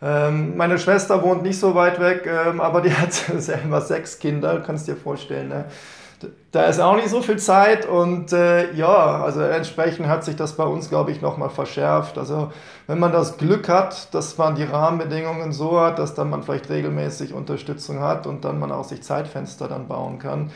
Ähm, 0.00 0.56
meine 0.56 0.78
Schwester 0.78 1.24
wohnt 1.24 1.42
nicht 1.42 1.58
so 1.58 1.74
weit 1.74 1.98
weg, 1.98 2.24
ähm, 2.24 2.60
aber 2.60 2.82
die 2.82 2.94
hat 2.94 3.12
selber 3.38 3.80
sechs 3.80 4.20
Kinder, 4.20 4.62
kannst 4.64 4.86
dir 4.86 4.96
vorstellen. 4.96 5.48
Ne? 5.48 5.64
Da 6.52 6.64
ist 6.64 6.80
auch 6.80 6.96
nicht 6.96 7.08
so 7.08 7.22
viel 7.22 7.38
Zeit 7.38 7.86
und 7.86 8.32
äh, 8.32 8.72
ja, 8.74 9.22
also 9.22 9.40
entsprechend 9.40 10.08
hat 10.08 10.24
sich 10.24 10.36
das 10.36 10.56
bei 10.56 10.64
uns, 10.64 10.88
glaube 10.88 11.12
ich, 11.12 11.20
nochmal 11.20 11.50
verschärft. 11.50 12.18
Also 12.18 12.52
wenn 12.86 12.98
man 12.98 13.12
das 13.12 13.38
Glück 13.38 13.68
hat, 13.68 14.12
dass 14.14 14.36
man 14.36 14.54
die 14.54 14.64
Rahmenbedingungen 14.64 15.52
so 15.52 15.80
hat, 15.80 15.98
dass 15.98 16.14
dann 16.14 16.28
man 16.28 16.42
vielleicht 16.42 16.68
regelmäßig 16.68 17.32
Unterstützung 17.32 18.00
hat 18.00 18.26
und 18.26 18.44
dann 18.44 18.58
man 18.58 18.72
auch 18.72 18.84
sich 18.84 19.02
Zeitfenster 19.02 19.68
dann 19.68 19.88
bauen 19.88 20.18
kann, 20.18 20.50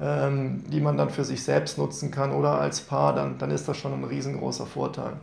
ähm, 0.00 0.64
die 0.68 0.80
man 0.80 0.96
dann 0.96 1.10
für 1.10 1.24
sich 1.24 1.42
selbst 1.42 1.76
nutzen 1.76 2.10
kann 2.10 2.32
oder 2.32 2.60
als 2.60 2.80
Paar, 2.80 3.14
dann, 3.14 3.36
dann 3.38 3.50
ist 3.50 3.68
das 3.68 3.76
schon 3.76 3.92
ein 3.92 4.04
riesengroßer 4.04 4.66
Vorteil. 4.66 5.14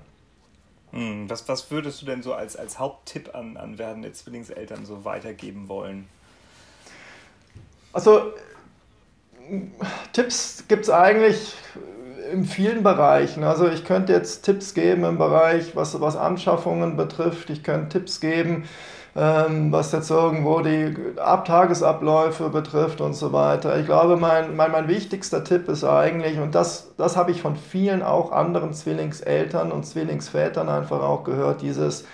Hm, 0.91 1.29
was, 1.29 1.47
was 1.47 1.69
würdest 1.71 2.01
du 2.01 2.05
denn 2.05 2.21
so 2.21 2.33
als, 2.33 2.55
als 2.55 2.79
Haupttipp 2.79 3.33
an, 3.33 3.57
an 3.57 3.77
werdende 3.77 4.11
Zwillingseltern 4.11 4.85
so 4.85 5.05
weitergeben 5.05 5.67
wollen? 5.67 6.07
Also 7.93 8.33
Tipps 10.13 10.65
gibt 10.67 10.83
es 10.83 10.89
eigentlich 10.89 11.55
in 12.31 12.45
vielen 12.45 12.83
Bereichen. 12.83 13.43
Also 13.43 13.67
ich 13.67 13.85
könnte 13.85 14.13
jetzt 14.13 14.43
Tipps 14.43 14.73
geben 14.73 15.03
im 15.05 15.17
Bereich, 15.17 15.75
was, 15.75 15.99
was 16.01 16.15
Anschaffungen 16.15 16.97
betrifft. 16.97 17.49
Ich 17.49 17.63
könnte 17.63 17.99
Tipps 17.99 18.19
geben, 18.19 18.67
ähm, 19.15 19.71
was 19.71 19.91
jetzt 19.91 20.11
irgendwo 20.11 20.59
die 20.59 20.93
Tagesabläufe 21.15 22.49
betrifft 22.49 23.01
und 23.01 23.13
so 23.13 23.31
weiter. 23.33 23.79
Ich 23.79 23.85
glaube, 23.85 24.17
mein, 24.17 24.55
mein, 24.55 24.71
mein 24.71 24.87
wichtigster 24.87 25.43
Tipp 25.43 25.69
ist 25.69 25.83
eigentlich, 25.83 26.39
und 26.39 26.53
das, 26.53 26.93
das 26.97 27.15
habe 27.15 27.31
ich 27.31 27.41
von 27.41 27.55
vielen 27.55 28.03
auch 28.03 28.31
anderen 28.31 28.73
Zwillingseltern 28.73 29.71
und 29.71 29.85
Zwillingsvätern 29.85 30.69
einfach 30.69 31.01
auch 31.01 31.23
gehört, 31.23 31.61
dieses, 31.61 32.05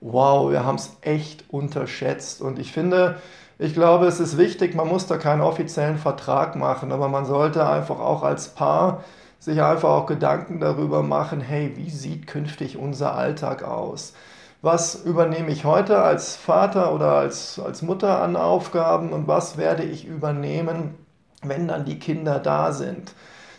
wow, 0.00 0.50
wir 0.50 0.64
haben 0.64 0.76
es 0.76 0.96
echt 1.00 1.44
unterschätzt. 1.48 2.42
Und 2.42 2.58
ich 2.58 2.72
finde, 2.72 3.16
ich 3.62 3.74
glaube, 3.74 4.06
es 4.06 4.18
ist 4.18 4.38
wichtig, 4.38 4.74
man 4.74 4.88
muss 4.88 5.06
da 5.06 5.18
keinen 5.18 5.40
offiziellen 5.40 5.96
Vertrag 5.96 6.56
machen, 6.56 6.90
aber 6.90 7.08
man 7.08 7.24
sollte 7.24 7.64
einfach 7.68 8.00
auch 8.00 8.24
als 8.24 8.48
Paar 8.48 9.04
sich 9.38 9.62
einfach 9.62 9.88
auch 9.88 10.06
Gedanken 10.06 10.58
darüber 10.58 11.02
machen, 11.04 11.40
hey, 11.40 11.72
wie 11.76 11.90
sieht 11.90 12.26
künftig 12.26 12.76
unser 12.76 13.14
Alltag 13.14 13.62
aus? 13.62 14.14
Was 14.62 14.96
übernehme 15.04 15.50
ich 15.52 15.64
heute 15.64 16.02
als 16.02 16.34
Vater 16.34 16.92
oder 16.92 17.12
als, 17.12 17.60
als 17.60 17.82
Mutter 17.82 18.20
an 18.20 18.36
Aufgaben 18.36 19.12
und 19.12 19.28
was 19.28 19.56
werde 19.56 19.84
ich 19.84 20.06
übernehmen, 20.06 20.94
wenn 21.42 21.68
dann 21.68 21.84
die 21.84 22.00
Kinder 22.00 22.40
da 22.40 22.72
sind? 22.72 23.14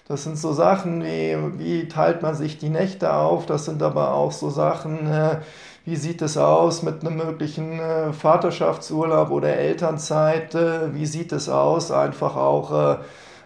Das 0.07 0.23
sind 0.25 0.37
so 0.37 0.51
Sachen 0.51 1.01
wie, 1.03 1.37
wie 1.57 1.87
teilt 1.87 2.21
man 2.21 2.35
sich 2.35 2.57
die 2.57 2.69
Nächte 2.69 3.13
auf, 3.13 3.45
das 3.45 3.65
sind 3.65 3.81
aber 3.81 4.13
auch 4.13 4.33
so 4.33 4.49
Sachen, 4.49 5.07
äh, 5.09 5.37
wie 5.85 5.95
sieht 5.97 6.21
es 6.21 6.37
aus 6.37 6.81
mit 6.81 7.01
einem 7.01 7.17
möglichen 7.17 7.79
äh, 7.79 8.13
Vaterschaftsurlaub 8.13 9.31
oder 9.31 9.55
Elternzeit? 9.55 10.55
Äh, 10.55 10.93
wie 10.93 11.05
sieht 11.05 11.31
es 11.31 11.49
aus 11.49 11.91
einfach 11.91 12.35
auch 12.35 12.99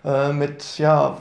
äh, 0.04 0.32
mit, 0.34 0.78
ja, 0.78 1.18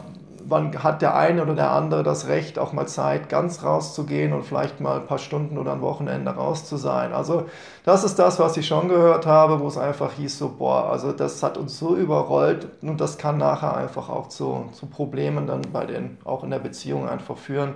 wann 0.49 0.83
hat 0.83 1.03
der 1.03 1.17
eine 1.17 1.43
oder 1.43 1.55
der 1.55 1.71
andere 1.71 2.03
das 2.03 2.29
Recht, 2.29 2.59
auch 2.59 2.73
mal 2.73 2.87
Zeit, 2.87 3.29
ganz 3.29 3.65
rauszugehen 3.65 4.33
und 4.33 4.45
vielleicht 4.45 4.81
mal 4.81 5.01
ein 5.01 5.07
paar 5.07 5.19
Stunden 5.19 5.59
oder 5.59 5.73
ein 5.73 5.81
Wochenende 5.81 6.31
raus 6.31 6.67
zu 6.67 6.77
sein. 6.77 7.13
Also 7.13 7.47
das 7.85 8.05
ist 8.05 8.19
das, 8.19 8.39
was 8.39 8.57
ich 8.57 8.67
schon 8.67 8.89
gehört 8.89 9.27
habe, 9.27 9.61
wo 9.61 9.69
es 9.69 9.79
einfach 9.79 10.13
hieß, 10.13 10.39
so, 10.39 10.55
boah, 10.57 10.91
also 10.91 11.13
das 11.13 11.43
hat 11.43 11.59
uns 11.59 11.79
so 11.79 11.97
überrollt 11.97 12.69
und 12.83 13.01
das 13.01 13.19
kann 13.19 13.39
nachher 13.39 13.77
einfach 13.77 14.09
auch 14.09 14.29
zu, 14.29 14.69
zu 14.73 14.87
Problemen 14.87 15.47
dann 15.47 15.63
bei 15.73 15.87
den, 15.87 16.19
auch 16.25 16.45
in 16.45 16.51
der 16.51 16.59
Beziehung 16.59 17.09
einfach 17.09 17.37
führen 17.37 17.75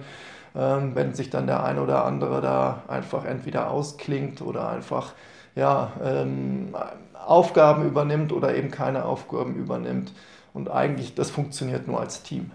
ähm, 0.55 0.95
wenn 0.95 1.15
sich 1.15 1.31
dann 1.31 1.47
der 1.47 1.63
eine 1.65 1.83
oder 1.83 2.05
andere 2.05 2.41
da 2.41 2.83
einfach 2.89 3.25
entweder 3.25 3.71
ausklingt 3.71 4.43
oder 4.43 4.69
einfach 4.69 5.13
ja, 5.55 5.93
ähm, 6.03 6.75
Aufgaben 7.15 7.87
übernimmt 7.87 8.33
oder 8.33 8.55
eben 8.55 8.71
keine 8.71 9.05
Aufgaben 9.05 9.55
übernimmt. 9.55 10.13
Und 10.53 10.71
eigentlich, 10.71 11.15
das 11.15 11.31
funktioniert 11.31 11.87
nur 11.87 12.01
als 12.01 12.23
Team. 12.23 12.51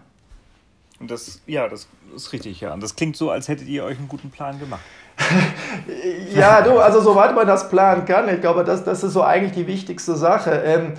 Und 0.99 1.11
das, 1.11 1.41
ja, 1.45 1.67
das 1.67 1.87
ist 2.15 2.33
richtig, 2.33 2.61
ja. 2.61 2.73
Und 2.73 2.81
das 2.81 2.95
klingt 2.95 3.15
so, 3.15 3.29
als 3.29 3.47
hättet 3.47 3.67
ihr 3.67 3.83
euch 3.83 3.97
einen 3.97 4.07
guten 4.07 4.31
Plan 4.31 4.59
gemacht. 4.59 4.81
ja, 6.33 6.61
du, 6.61 6.79
also 6.79 6.99
soweit 6.99 7.33
man 7.35 7.47
das 7.47 7.69
planen 7.69 8.05
kann, 8.05 8.27
ich 8.27 8.41
glaube, 8.41 8.63
das, 8.63 8.83
das 8.83 9.03
ist 9.03 9.13
so 9.13 9.23
eigentlich 9.23 9.53
die 9.53 9.67
wichtigste 9.67 10.15
Sache. 10.15 10.51
Ähm, 10.51 10.93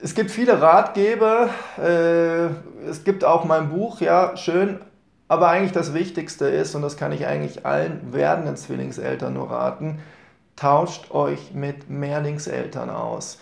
es 0.00 0.14
gibt 0.14 0.30
viele 0.30 0.60
Ratgeber, 0.60 1.48
äh, 1.78 2.46
es 2.88 3.02
gibt 3.02 3.24
auch 3.24 3.44
mein 3.44 3.70
Buch, 3.70 4.00
ja, 4.00 4.36
schön, 4.36 4.80
aber 5.28 5.48
eigentlich 5.48 5.72
das 5.72 5.94
Wichtigste 5.94 6.46
ist, 6.46 6.74
und 6.74 6.82
das 6.82 6.96
kann 6.96 7.12
ich 7.12 7.26
eigentlich 7.26 7.66
allen 7.66 8.12
werdenden 8.12 8.56
Zwillingseltern 8.56 9.34
nur 9.34 9.50
raten, 9.50 10.00
tauscht 10.54 11.10
euch 11.10 11.52
mit 11.52 11.90
Mehrlingseltern 11.90 12.90
aus. 12.90 13.38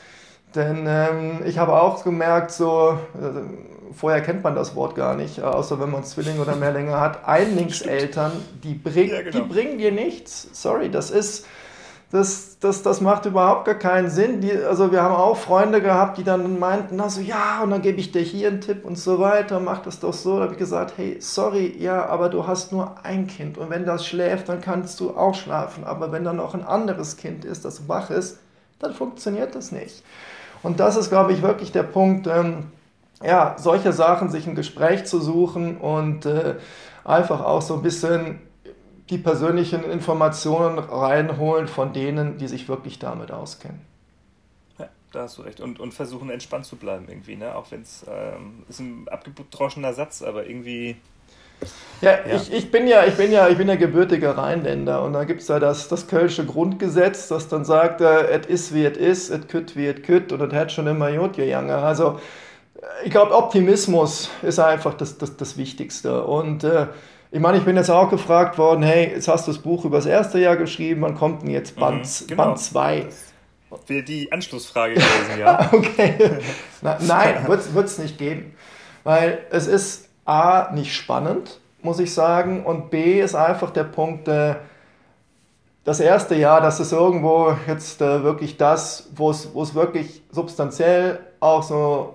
Denn 0.54 0.86
ähm, 0.88 1.42
ich 1.44 1.58
habe 1.58 1.80
auch 1.80 2.04
gemerkt, 2.04 2.52
so, 2.52 2.98
äh, 3.14 3.92
vorher 3.92 4.22
kennt 4.22 4.44
man 4.44 4.54
das 4.54 4.76
Wort 4.76 4.94
gar 4.94 5.16
nicht, 5.16 5.42
außer 5.42 5.80
wenn 5.80 5.90
man 5.90 6.04
Zwillinge 6.04 6.40
oder 6.40 6.56
Mehrlinge 6.56 6.98
hat. 6.98 7.24
Einlingseltern, 7.26 8.32
die, 8.62 8.74
bring, 8.74 9.10
ja, 9.10 9.22
genau. 9.22 9.38
die 9.38 9.52
bringen 9.52 9.78
dir 9.78 9.92
nichts. 9.92 10.48
Sorry, 10.52 10.90
das 10.90 11.10
ist, 11.10 11.46
das, 12.10 12.58
das, 12.60 12.82
das 12.82 13.00
macht 13.00 13.26
überhaupt 13.26 13.64
gar 13.64 13.74
keinen 13.74 14.08
Sinn. 14.08 14.40
Die, 14.40 14.52
also 14.52 14.92
wir 14.92 15.02
haben 15.02 15.14
auch 15.14 15.36
Freunde 15.36 15.80
gehabt, 15.80 16.16
die 16.16 16.24
dann 16.24 16.58
meinten, 16.60 17.00
also 17.00 17.20
ja, 17.20 17.60
und 17.62 17.70
dann 17.70 17.82
gebe 17.82 17.98
ich 17.98 18.12
dir 18.12 18.22
hier 18.22 18.48
einen 18.48 18.60
Tipp 18.60 18.84
und 18.84 18.96
so 18.96 19.18
weiter, 19.18 19.58
mach 19.58 19.82
das 19.82 19.98
doch 19.98 20.12
so. 20.12 20.36
Da 20.36 20.44
habe 20.44 20.52
ich 20.52 20.58
gesagt, 20.58 20.94
hey, 20.96 21.16
sorry, 21.20 21.76
ja, 21.78 22.06
aber 22.06 22.28
du 22.28 22.46
hast 22.46 22.70
nur 22.70 22.94
ein 23.02 23.26
Kind 23.26 23.58
und 23.58 23.70
wenn 23.70 23.84
das 23.84 24.06
schläft, 24.06 24.48
dann 24.48 24.60
kannst 24.60 25.00
du 25.00 25.16
auch 25.16 25.34
schlafen. 25.34 25.84
Aber 25.84 26.12
wenn 26.12 26.24
da 26.24 26.32
noch 26.32 26.54
ein 26.54 26.64
anderes 26.64 27.16
Kind 27.16 27.44
ist, 27.44 27.64
das 27.64 27.88
wach 27.88 28.10
ist, 28.10 28.38
dann 28.78 28.92
funktioniert 28.92 29.54
das 29.54 29.72
nicht. 29.72 30.04
Und 30.62 30.80
das 30.80 30.96
ist, 30.96 31.10
glaube 31.10 31.32
ich, 31.32 31.42
wirklich 31.42 31.72
der 31.72 31.82
Punkt, 31.82 32.26
ähm, 32.26 32.68
ja, 33.22 33.56
solche 33.58 33.92
Sachen, 33.92 34.28
sich 34.30 34.46
ein 34.46 34.54
Gespräch 34.54 35.04
zu 35.04 35.20
suchen 35.20 35.78
und 35.78 36.26
äh, 36.26 36.56
einfach 37.04 37.40
auch 37.44 37.62
so 37.62 37.74
ein 37.74 37.82
bisschen 37.82 38.38
die 39.10 39.18
persönlichen 39.18 39.84
Informationen 39.84 40.78
reinholen 40.78 41.68
von 41.68 41.92
denen, 41.92 42.38
die 42.38 42.48
sich 42.48 42.68
wirklich 42.68 42.98
damit 42.98 43.30
auskennen. 43.30 43.80
Ja, 44.78 44.88
da 45.12 45.22
hast 45.22 45.38
du 45.38 45.42
recht. 45.42 45.60
Und, 45.60 45.78
und 45.78 45.92
versuchen 45.92 46.30
entspannt 46.30 46.64
zu 46.64 46.76
bleiben 46.76 47.06
irgendwie, 47.08 47.36
ne? 47.36 47.54
Auch 47.54 47.70
wenn 47.70 47.82
es 47.82 48.04
ähm, 48.08 48.64
ist 48.68 48.80
ein 48.80 49.06
abgedroschener 49.08 49.92
Satz, 49.92 50.22
aber 50.22 50.46
irgendwie. 50.46 50.96
Ja, 52.00 52.12
ja. 52.26 52.36
Ich, 52.36 52.52
ich, 52.52 52.70
bin 52.70 52.86
ja, 52.86 53.04
ich 53.04 53.14
bin 53.14 53.30
ja, 53.30 53.48
ich 53.48 53.56
bin 53.56 53.68
ja 53.68 53.76
gebürtiger 53.76 54.36
Rheinländer 54.36 55.02
und 55.02 55.12
da 55.12 55.24
gibt 55.24 55.42
es 55.42 55.48
ja 55.48 55.58
das, 55.58 55.88
das 55.88 56.08
Kölsche 56.08 56.44
Grundgesetz, 56.44 57.28
das 57.28 57.48
dann 57.48 57.64
sagt, 57.64 58.00
äh, 58.00 58.34
et 58.34 58.46
is 58.46 58.74
wie 58.74 58.84
et 58.84 58.96
is, 58.96 59.30
et 59.30 59.48
kütt 59.48 59.76
wie 59.76 59.86
et 59.86 60.02
kütt 60.02 60.32
und 60.32 60.40
et 60.40 60.52
hat 60.52 60.72
schon 60.72 60.86
immer 60.86 61.10
Jod 61.10 61.36
gegangen. 61.36 61.70
Also 61.70 62.18
ich 63.04 63.10
glaube, 63.10 63.34
Optimismus 63.34 64.30
ist 64.42 64.58
einfach 64.58 64.94
das, 64.94 65.18
das, 65.18 65.36
das 65.36 65.56
Wichtigste. 65.56 66.24
Und 66.24 66.64
äh, 66.64 66.86
ich 67.34 67.40
meine, 67.40 67.58
ich 67.58 67.64
bin 67.64 67.74
jetzt 67.74 67.90
auch 67.90 68.10
gefragt 68.10 68.58
worden, 68.58 68.84
hey, 68.84 69.10
jetzt 69.12 69.26
hast 69.26 69.48
du 69.48 69.52
das 69.52 69.60
Buch 69.60 69.84
über 69.84 69.96
das 69.96 70.06
erste 70.06 70.38
Jahr 70.38 70.56
geschrieben, 70.56 71.02
wann 71.02 71.16
kommt 71.16 71.42
denn 71.42 71.50
jetzt 71.50 71.74
Band 71.74 72.06
2? 72.06 72.28
Mhm, 72.28 72.28
genau. 72.28 73.80
Wäre 73.88 74.02
die 74.04 74.30
Anschlussfrage 74.30 74.94
gewesen, 74.94 75.40
ja. 75.40 75.68
okay. 75.72 76.14
Na, 76.80 76.96
nein, 77.00 77.44
wird 77.48 77.86
es 77.86 77.98
nicht 77.98 78.18
geben. 78.18 78.54
Weil 79.02 79.46
es 79.50 79.66
ist 79.66 80.10
A, 80.24 80.70
nicht 80.74 80.94
spannend, 80.94 81.58
muss 81.82 81.98
ich 81.98 82.14
sagen, 82.14 82.64
und 82.64 82.90
B 82.90 83.20
ist 83.20 83.34
einfach 83.34 83.70
der 83.70 83.82
Punkt, 83.82 84.28
äh, 84.28 84.54
das 85.82 85.98
erste 85.98 86.36
Jahr, 86.36 86.60
das 86.60 86.78
ist 86.78 86.92
irgendwo 86.92 87.56
jetzt 87.66 88.00
äh, 88.00 88.22
wirklich 88.22 88.58
das, 88.58 89.08
wo 89.16 89.30
es 89.30 89.74
wirklich 89.74 90.22
substanziell 90.30 91.18
auch 91.40 91.64
so 91.64 92.14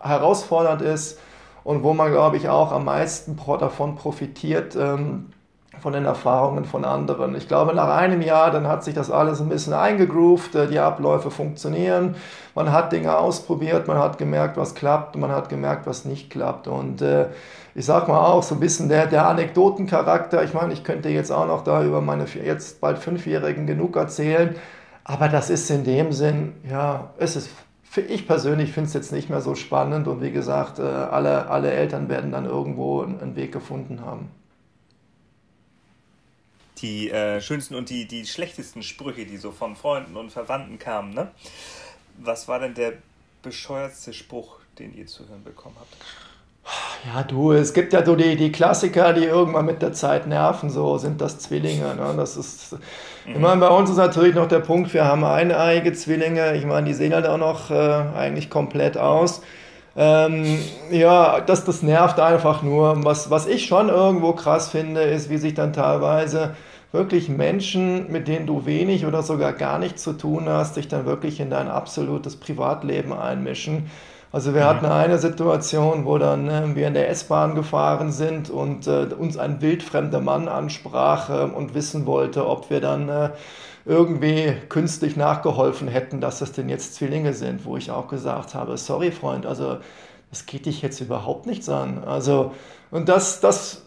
herausfordernd 0.00 0.82
ist 0.82 1.20
und 1.64 1.82
wo 1.82 1.92
man, 1.92 2.10
glaube 2.10 2.36
ich, 2.36 2.48
auch 2.48 2.72
am 2.72 2.84
meisten 2.84 3.36
davon 3.58 3.96
profitiert, 3.96 4.76
ähm, 4.76 5.26
von 5.80 5.92
den 5.92 6.04
Erfahrungen 6.04 6.64
von 6.64 6.84
anderen. 6.84 7.34
Ich 7.34 7.48
glaube, 7.48 7.74
nach 7.74 7.88
einem 7.88 8.22
Jahr, 8.22 8.50
dann 8.50 8.68
hat 8.68 8.84
sich 8.84 8.94
das 8.94 9.10
alles 9.10 9.40
ein 9.40 9.48
bisschen 9.48 9.72
eingegroovt, 9.72 10.54
äh, 10.54 10.66
die 10.66 10.78
Abläufe 10.78 11.30
funktionieren, 11.30 12.16
man 12.54 12.72
hat 12.72 12.92
Dinge 12.92 13.16
ausprobiert, 13.16 13.88
man 13.88 13.98
hat 13.98 14.18
gemerkt, 14.18 14.56
was 14.56 14.74
klappt, 14.74 15.16
man 15.16 15.30
hat 15.30 15.48
gemerkt, 15.48 15.86
was 15.86 16.04
nicht 16.04 16.30
klappt. 16.30 16.68
Und 16.68 17.02
äh, 17.02 17.26
ich 17.74 17.86
sag 17.86 18.08
mal 18.08 18.20
auch 18.20 18.42
so 18.42 18.54
ein 18.54 18.60
bisschen 18.60 18.88
der, 18.88 19.06
der 19.06 19.26
Anekdotencharakter. 19.26 20.42
Ich 20.44 20.54
meine, 20.54 20.72
ich 20.72 20.84
könnte 20.84 21.08
jetzt 21.08 21.30
auch 21.30 21.46
noch 21.46 21.64
da 21.64 21.82
über 21.82 22.00
meine 22.00 22.26
jetzt 22.26 22.80
bald 22.80 22.98
Fünfjährigen 22.98 23.66
genug 23.66 23.96
erzählen, 23.96 24.56
aber 25.04 25.28
das 25.28 25.50
ist 25.50 25.70
in 25.70 25.84
dem 25.84 26.12
Sinn, 26.12 26.54
ja, 26.68 27.10
es 27.18 27.36
ist 27.36 27.50
ich 27.96 28.26
persönlich 28.26 28.72
finde 28.72 28.88
es 28.88 28.94
jetzt 28.94 29.12
nicht 29.12 29.30
mehr 29.30 29.40
so 29.40 29.54
spannend 29.54 30.06
und 30.06 30.22
wie 30.22 30.30
gesagt, 30.30 30.78
äh, 30.78 30.82
alle, 30.82 31.48
alle 31.48 31.72
Eltern 31.72 32.08
werden 32.08 32.30
dann 32.30 32.44
irgendwo 32.44 33.02
einen 33.02 33.36
Weg 33.36 33.52
gefunden 33.52 34.00
haben. 34.02 34.30
Die 36.78 37.10
äh, 37.10 37.40
schönsten 37.40 37.74
und 37.74 37.90
die, 37.90 38.06
die 38.06 38.24
schlechtesten 38.26 38.82
Sprüche, 38.82 39.26
die 39.26 39.36
so 39.36 39.50
von 39.52 39.76
Freunden 39.76 40.16
und 40.16 40.30
Verwandten 40.30 40.78
kamen, 40.78 41.12
ne? 41.12 41.30
Was 42.18 42.48
war 42.48 42.58
denn 42.58 42.74
der 42.74 42.94
bescheuertste 43.42 44.12
Spruch, 44.12 44.60
den 44.78 44.94
ihr 44.94 45.06
zu 45.06 45.28
hören 45.28 45.44
bekommen 45.44 45.76
habt? 45.78 45.96
Ja, 47.06 47.22
du, 47.22 47.52
es 47.52 47.72
gibt 47.72 47.92
ja 47.92 48.04
so 48.04 48.14
die, 48.14 48.36
die 48.36 48.52
Klassiker, 48.52 49.12
die 49.12 49.24
irgendwann 49.24 49.64
mit 49.66 49.80
der 49.80 49.92
Zeit 49.92 50.26
nerven, 50.26 50.68
so 50.68 50.98
sind 50.98 51.20
das 51.20 51.38
Zwillinge. 51.38 51.94
Ne? 51.94 52.14
Das 52.16 52.36
ist, 52.36 52.72
mhm. 52.72 53.32
ich 53.32 53.38
meine, 53.38 53.60
bei 53.60 53.68
uns 53.68 53.90
ist 53.90 53.96
natürlich 53.96 54.34
noch 54.34 54.48
der 54.48 54.60
Punkt, 54.60 54.92
wir 54.92 55.04
haben 55.04 55.24
eineiige 55.24 55.92
Zwillinge, 55.94 56.54
ich 56.56 56.66
meine, 56.66 56.86
die 56.86 56.94
sehen 56.94 57.14
halt 57.14 57.26
auch 57.26 57.38
noch 57.38 57.70
äh, 57.70 57.74
eigentlich 57.74 58.50
komplett 58.50 58.98
aus. 58.98 59.40
Ähm, 59.96 60.58
ja, 60.90 61.40
das, 61.40 61.64
das 61.64 61.82
nervt 61.82 62.20
einfach 62.20 62.62
nur. 62.62 63.04
Was, 63.04 63.30
was 63.30 63.46
ich 63.46 63.66
schon 63.66 63.88
irgendwo 63.88 64.32
krass 64.32 64.68
finde, 64.68 65.00
ist, 65.02 65.30
wie 65.30 65.38
sich 65.38 65.54
dann 65.54 65.72
teilweise 65.72 66.54
wirklich 66.92 67.28
Menschen, 67.28 68.10
mit 68.10 68.28
denen 68.28 68.46
du 68.46 68.66
wenig 68.66 69.06
oder 69.06 69.22
sogar 69.22 69.52
gar 69.52 69.78
nichts 69.78 70.02
zu 70.02 70.12
tun 70.12 70.48
hast, 70.48 70.74
sich 70.74 70.88
dann 70.88 71.06
wirklich 71.06 71.40
in 71.40 71.50
dein 71.50 71.68
absolutes 71.68 72.36
Privatleben 72.36 73.12
einmischen. 73.12 73.90
Also 74.32 74.54
wir 74.54 74.64
hatten 74.64 74.86
eine 74.86 75.18
Situation, 75.18 76.04
wo 76.04 76.16
dann 76.16 76.48
äh, 76.48 76.76
wir 76.76 76.86
in 76.86 76.94
der 76.94 77.10
S-Bahn 77.10 77.56
gefahren 77.56 78.12
sind 78.12 78.48
und 78.48 78.86
äh, 78.86 79.08
uns 79.18 79.36
ein 79.36 79.60
wildfremder 79.60 80.20
Mann 80.20 80.46
ansprach 80.46 81.30
äh, 81.30 81.52
und 81.52 81.74
wissen 81.74 82.06
wollte, 82.06 82.46
ob 82.46 82.70
wir 82.70 82.80
dann 82.80 83.08
äh, 83.08 83.30
irgendwie 83.86 84.54
künstlich 84.68 85.16
nachgeholfen 85.16 85.88
hätten, 85.88 86.20
dass 86.20 86.38
das 86.38 86.52
denn 86.52 86.68
jetzt 86.68 86.94
Zwillinge 86.94 87.34
sind, 87.34 87.64
wo 87.64 87.76
ich 87.76 87.90
auch 87.90 88.06
gesagt 88.06 88.54
habe, 88.54 88.76
sorry 88.76 89.10
Freund, 89.10 89.46
also 89.46 89.78
das 90.30 90.46
geht 90.46 90.66
dich 90.66 90.80
jetzt 90.80 91.00
überhaupt 91.00 91.46
nichts 91.46 91.68
an. 91.68 92.04
Also 92.04 92.52
und 92.92 93.08
das, 93.08 93.40
das 93.40 93.82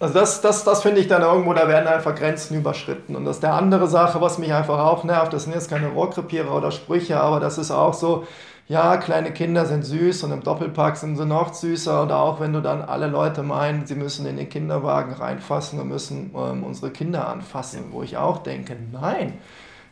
also 0.00 0.14
das, 0.14 0.40
das, 0.40 0.64
das 0.64 0.82
finde 0.82 1.00
ich 1.00 1.08
dann 1.08 1.22
irgendwo, 1.22 1.52
da 1.52 1.68
werden 1.68 1.86
einfach 1.86 2.14
Grenzen 2.14 2.56
überschritten. 2.56 3.14
Und 3.14 3.26
das 3.26 3.36
ist 3.36 3.42
der 3.42 3.54
andere 3.54 3.86
Sache, 3.86 4.20
was 4.20 4.38
mich 4.38 4.52
einfach 4.52 4.78
auch 4.78 5.04
nervt, 5.04 5.32
das 5.32 5.44
sind 5.44 5.54
jetzt 5.54 5.68
keine 5.68 5.88
Rohrkrepierer 5.88 6.54
oder 6.54 6.70
Sprüche, 6.70 7.20
aber 7.20 7.38
das 7.38 7.58
ist 7.58 7.70
auch 7.70 7.92
so, 7.92 8.26
ja, 8.70 8.96
kleine 8.98 9.32
Kinder 9.32 9.66
sind 9.66 9.84
süß 9.84 10.22
und 10.22 10.30
im 10.30 10.44
Doppelpack 10.44 10.96
sind 10.96 11.16
sie 11.16 11.26
noch 11.26 11.52
süßer. 11.52 12.04
Oder 12.04 12.20
auch 12.20 12.38
wenn 12.38 12.52
du 12.52 12.62
dann 12.62 12.82
alle 12.82 13.08
Leute 13.08 13.42
meinen, 13.42 13.84
sie 13.84 13.96
müssen 13.96 14.26
in 14.26 14.36
den 14.36 14.48
Kinderwagen 14.48 15.12
reinfassen 15.12 15.80
und 15.80 15.88
müssen 15.88 16.30
ähm, 16.36 16.62
unsere 16.62 16.92
Kinder 16.92 17.28
anfassen, 17.28 17.86
wo 17.90 18.04
ich 18.04 18.16
auch 18.16 18.38
denke, 18.38 18.76
nein. 18.92 19.38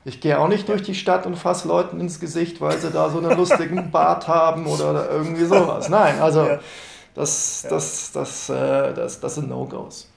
Ich 0.04 0.20
gehe 0.20 0.38
auch 0.38 0.46
nicht 0.46 0.68
durch 0.68 0.82
die 0.82 0.94
Stadt 0.94 1.26
und 1.26 1.36
fasse 1.36 1.66
Leuten 1.66 2.00
ins 2.00 2.20
Gesicht, 2.20 2.60
weil 2.60 2.78
sie 2.78 2.90
da 2.90 3.10
so 3.10 3.18
einen 3.18 3.36
lustigen 3.36 3.90
Bart 3.90 4.28
haben 4.28 4.66
oder 4.66 5.10
irgendwie 5.10 5.44
sowas. 5.44 5.88
Nein, 5.88 6.20
also 6.20 6.46
das, 7.18 7.64
ja. 7.64 7.70
das, 7.70 8.12
das, 8.12 8.48
äh, 8.48 8.94
das, 8.94 9.18
das 9.18 9.34
sind 9.34 9.48
No-Gos. 9.48 10.08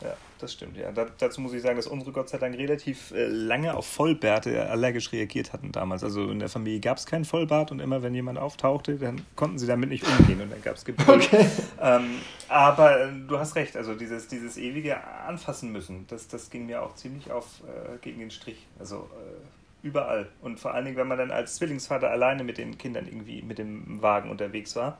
Ja, 0.00 0.14
das 0.38 0.54
stimmt, 0.54 0.76
ja. 0.78 0.90
Da, 0.90 1.06
dazu 1.18 1.42
muss 1.42 1.52
ich 1.52 1.60
sagen, 1.60 1.76
dass 1.76 1.86
unsere 1.86 2.12
Gott 2.12 2.30
sei 2.30 2.38
Dank 2.38 2.56
relativ 2.56 3.10
äh, 3.10 3.26
lange 3.26 3.74
auf 3.74 3.86
Vollbärte 3.86 4.70
allergisch 4.70 5.12
reagiert 5.12 5.52
hatten 5.52 5.70
damals. 5.70 6.02
Also 6.02 6.30
in 6.30 6.38
der 6.38 6.48
Familie 6.48 6.80
gab 6.80 6.96
es 6.96 7.04
keinen 7.04 7.26
Vollbart 7.26 7.72
und 7.72 7.80
immer 7.80 8.02
wenn 8.02 8.14
jemand 8.14 8.38
auftauchte, 8.38 8.96
dann 8.96 9.20
konnten 9.36 9.58
sie 9.58 9.66
damit 9.66 9.90
nicht 9.90 10.02
umgehen 10.06 10.40
und 10.40 10.50
dann 10.50 10.62
gab 10.62 10.76
es 10.76 10.84
Gebrüll. 10.84 11.14
Okay. 11.24 11.46
Ähm, 11.80 12.20
aber 12.48 13.02
äh, 13.02 13.08
du 13.28 13.38
hast 13.38 13.54
recht, 13.54 13.76
also 13.76 13.94
dieses, 13.94 14.26
dieses 14.26 14.56
ewige 14.56 15.04
Anfassen 15.04 15.72
müssen, 15.72 16.06
das, 16.08 16.26
das 16.26 16.48
ging 16.48 16.64
mir 16.64 16.82
auch 16.82 16.94
ziemlich 16.94 17.30
auf 17.30 17.46
äh, 17.66 17.98
gegen 18.00 18.20
den 18.20 18.30
Strich. 18.30 18.66
Also 18.78 19.10
äh, 19.12 19.86
überall. 19.86 20.28
Und 20.40 20.58
vor 20.58 20.72
allen 20.72 20.86
Dingen, 20.86 20.96
wenn 20.96 21.08
man 21.08 21.18
dann 21.18 21.30
als 21.30 21.56
Zwillingsvater 21.56 22.10
alleine 22.10 22.44
mit 22.44 22.56
den 22.56 22.78
Kindern 22.78 23.06
irgendwie 23.06 23.42
mit 23.42 23.58
dem 23.58 24.00
Wagen 24.00 24.30
unterwegs 24.30 24.74
war 24.74 24.98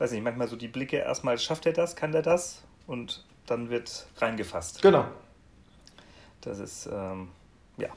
weiß 0.00 0.12
nicht, 0.12 0.24
manchmal 0.24 0.48
so 0.48 0.56
die 0.56 0.68
Blicke, 0.68 0.96
erstmal 0.96 1.38
schafft 1.38 1.66
er 1.66 1.72
das, 1.72 1.94
kann 1.94 2.14
er 2.14 2.22
das 2.22 2.62
und 2.86 3.24
dann 3.46 3.68
wird 3.68 4.06
reingefasst. 4.16 4.80
Genau. 4.80 5.04
Das 6.40 6.58
ist, 6.58 6.88
ähm, 6.90 7.28
ja, 7.76 7.88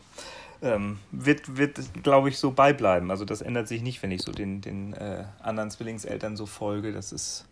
ähm, 0.62 1.00
wird, 1.12 1.57
wird 1.57 1.79
glaube 2.03 2.27
ich, 2.27 2.38
so 2.38 2.51
beibleiben. 2.51 3.10
Also 3.10 3.24
das 3.24 3.41
ändert 3.41 3.69
sich 3.69 3.81
nicht, 3.81 4.03
wenn 4.03 4.12
ich 4.12 4.22
so 4.22 4.33
den, 4.33 4.60
den 4.60 4.93
äh, 4.93 5.24
anderen 5.41 5.72
Zwillingseltern 5.72 6.36
so 6.36 6.45
folge. 6.45 6.91
Das 6.91 7.13
ist 7.13 7.45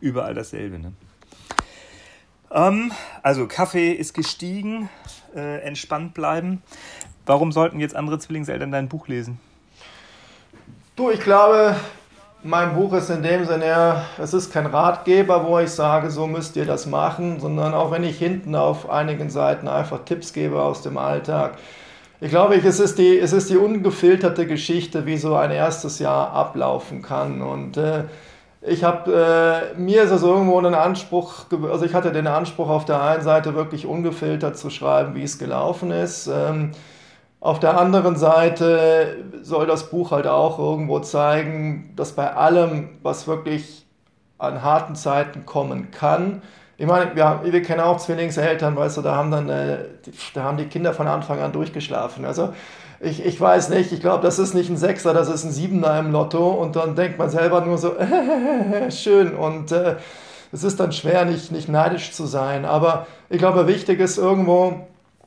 überall 0.00 0.34
dasselbe. 0.34 0.78
Ne? 0.78 0.92
Ähm, 2.52 2.92
also 3.22 3.48
Kaffee 3.48 3.90
ist 3.92 4.14
gestiegen, 4.14 4.88
äh, 5.34 5.62
entspannt 5.62 6.14
bleiben. 6.14 6.62
Warum 7.24 7.50
sollten 7.50 7.80
jetzt 7.80 7.96
andere 7.96 8.20
Zwillingseltern 8.20 8.70
dein 8.70 8.88
Buch 8.88 9.08
lesen? 9.08 9.40
Du, 10.94 11.10
ich 11.10 11.20
glaube, 11.20 11.76
mein 12.46 12.74
Buch 12.74 12.92
ist 12.92 13.10
in 13.10 13.22
dem 13.22 13.44
Sinne, 13.44 14.02
es 14.18 14.32
ist 14.32 14.52
kein 14.52 14.66
Ratgeber, 14.66 15.44
wo 15.44 15.58
ich 15.58 15.70
sage, 15.70 16.10
so 16.10 16.26
müsst 16.26 16.56
ihr 16.56 16.64
das 16.64 16.86
machen, 16.86 17.40
sondern 17.40 17.74
auch 17.74 17.90
wenn 17.90 18.04
ich 18.04 18.18
hinten 18.18 18.54
auf 18.54 18.88
einigen 18.88 19.30
Seiten 19.30 19.66
einfach 19.66 20.04
Tipps 20.04 20.32
gebe 20.32 20.62
aus 20.62 20.82
dem 20.82 20.96
Alltag. 20.96 21.58
Ich 22.20 22.30
glaube, 22.30 22.54
es 22.56 22.80
ist 22.80 22.98
die, 22.98 23.18
es 23.18 23.32
ist 23.32 23.50
die 23.50 23.56
ungefilterte 23.56 24.46
Geschichte, 24.46 25.06
wie 25.06 25.18
so 25.18 25.34
ein 25.34 25.50
erstes 25.50 25.98
Jahr 25.98 26.32
ablaufen 26.32 27.02
kann. 27.02 27.42
Und 27.42 27.76
äh, 27.76 28.04
ich 28.62 28.84
habe 28.84 29.72
äh, 29.74 29.78
mir 29.78 30.04
ist 30.04 30.12
es 30.12 30.22
irgendwo 30.22 30.56
einen 30.58 30.74
Anspruch, 30.74 31.46
also 31.70 31.84
ich 31.84 31.94
hatte 31.94 32.12
den 32.12 32.26
Anspruch 32.26 32.68
auf 32.68 32.84
der 32.84 33.02
einen 33.02 33.22
Seite 33.22 33.54
wirklich 33.54 33.86
ungefiltert 33.86 34.56
zu 34.56 34.70
schreiben, 34.70 35.14
wie 35.14 35.24
es 35.24 35.38
gelaufen 35.38 35.90
ist. 35.90 36.28
Ähm, 36.28 36.70
auf 37.40 37.60
der 37.60 37.78
anderen 37.78 38.16
Seite 38.16 39.24
soll 39.42 39.66
das 39.66 39.90
Buch 39.90 40.10
halt 40.10 40.26
auch 40.26 40.58
irgendwo 40.58 41.00
zeigen, 41.00 41.92
dass 41.96 42.12
bei 42.12 42.32
allem, 42.32 42.98
was 43.02 43.26
wirklich 43.28 43.86
an 44.38 44.62
harten 44.62 44.94
Zeiten 44.96 45.46
kommen 45.46 45.90
kann, 45.90 46.42
ich 46.78 46.86
meine, 46.86 47.16
wir, 47.16 47.40
wir 47.42 47.62
kennen 47.62 47.80
auch 47.80 47.96
Zwillingseltern, 47.96 48.76
weißt 48.76 48.98
du, 48.98 49.02
da 49.02 49.16
haben 49.16 49.30
dann, 49.30 49.48
äh, 49.48 49.78
da 50.34 50.42
haben 50.42 50.58
die 50.58 50.66
Kinder 50.66 50.92
von 50.92 51.06
Anfang 51.06 51.40
an 51.40 51.52
durchgeschlafen. 51.52 52.26
Also 52.26 52.52
ich, 53.00 53.24
ich 53.24 53.40
weiß 53.40 53.70
nicht, 53.70 53.92
ich 53.92 54.00
glaube, 54.00 54.22
das 54.22 54.38
ist 54.38 54.54
nicht 54.54 54.68
ein 54.68 54.76
Sechser, 54.76 55.14
das 55.14 55.28
ist 55.30 55.44
ein 55.44 55.52
Siebener 55.52 55.98
im 55.98 56.12
Lotto 56.12 56.50
und 56.50 56.76
dann 56.76 56.94
denkt 56.94 57.18
man 57.18 57.30
selber 57.30 57.62
nur 57.62 57.78
so, 57.78 57.94
schön 58.90 59.34
und 59.34 59.72
äh, 59.72 59.96
es 60.52 60.64
ist 60.64 60.78
dann 60.78 60.92
schwer, 60.92 61.24
nicht, 61.24 61.50
nicht 61.50 61.68
neidisch 61.68 62.12
zu 62.12 62.26
sein. 62.26 62.64
Aber 62.64 63.06
ich 63.30 63.38
glaube, 63.38 63.66
wichtig 63.66 64.00
ist 64.00 64.18
irgendwo, 64.18 64.86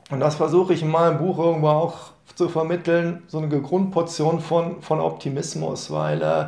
und 0.10 0.20
das 0.20 0.36
versuche 0.36 0.74
ich 0.74 0.82
in 0.82 0.90
meinem 0.90 1.18
Buch 1.18 1.38
irgendwo 1.40 1.68
auch 1.68 1.98
zu 2.36 2.50
vermitteln, 2.50 3.24
so 3.28 3.40
eine 3.40 3.48
Grundportion 3.48 4.40
von, 4.40 4.82
von 4.82 5.00
Optimismus, 5.00 5.92
weil 5.92 6.22
äh, 6.22 6.46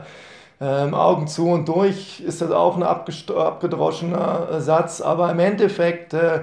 ähm, 0.62 0.94
Augen 0.94 1.28
zu 1.28 1.50
und 1.50 1.68
durch 1.68 2.22
ist 2.22 2.42
das 2.42 2.52
auch 2.52 2.78
ein 2.78 2.84
abgedroschener 2.84 4.62
Satz, 4.62 5.02
aber 5.02 5.32
im 5.32 5.40
Endeffekt, 5.40 6.14
äh, 6.14 6.42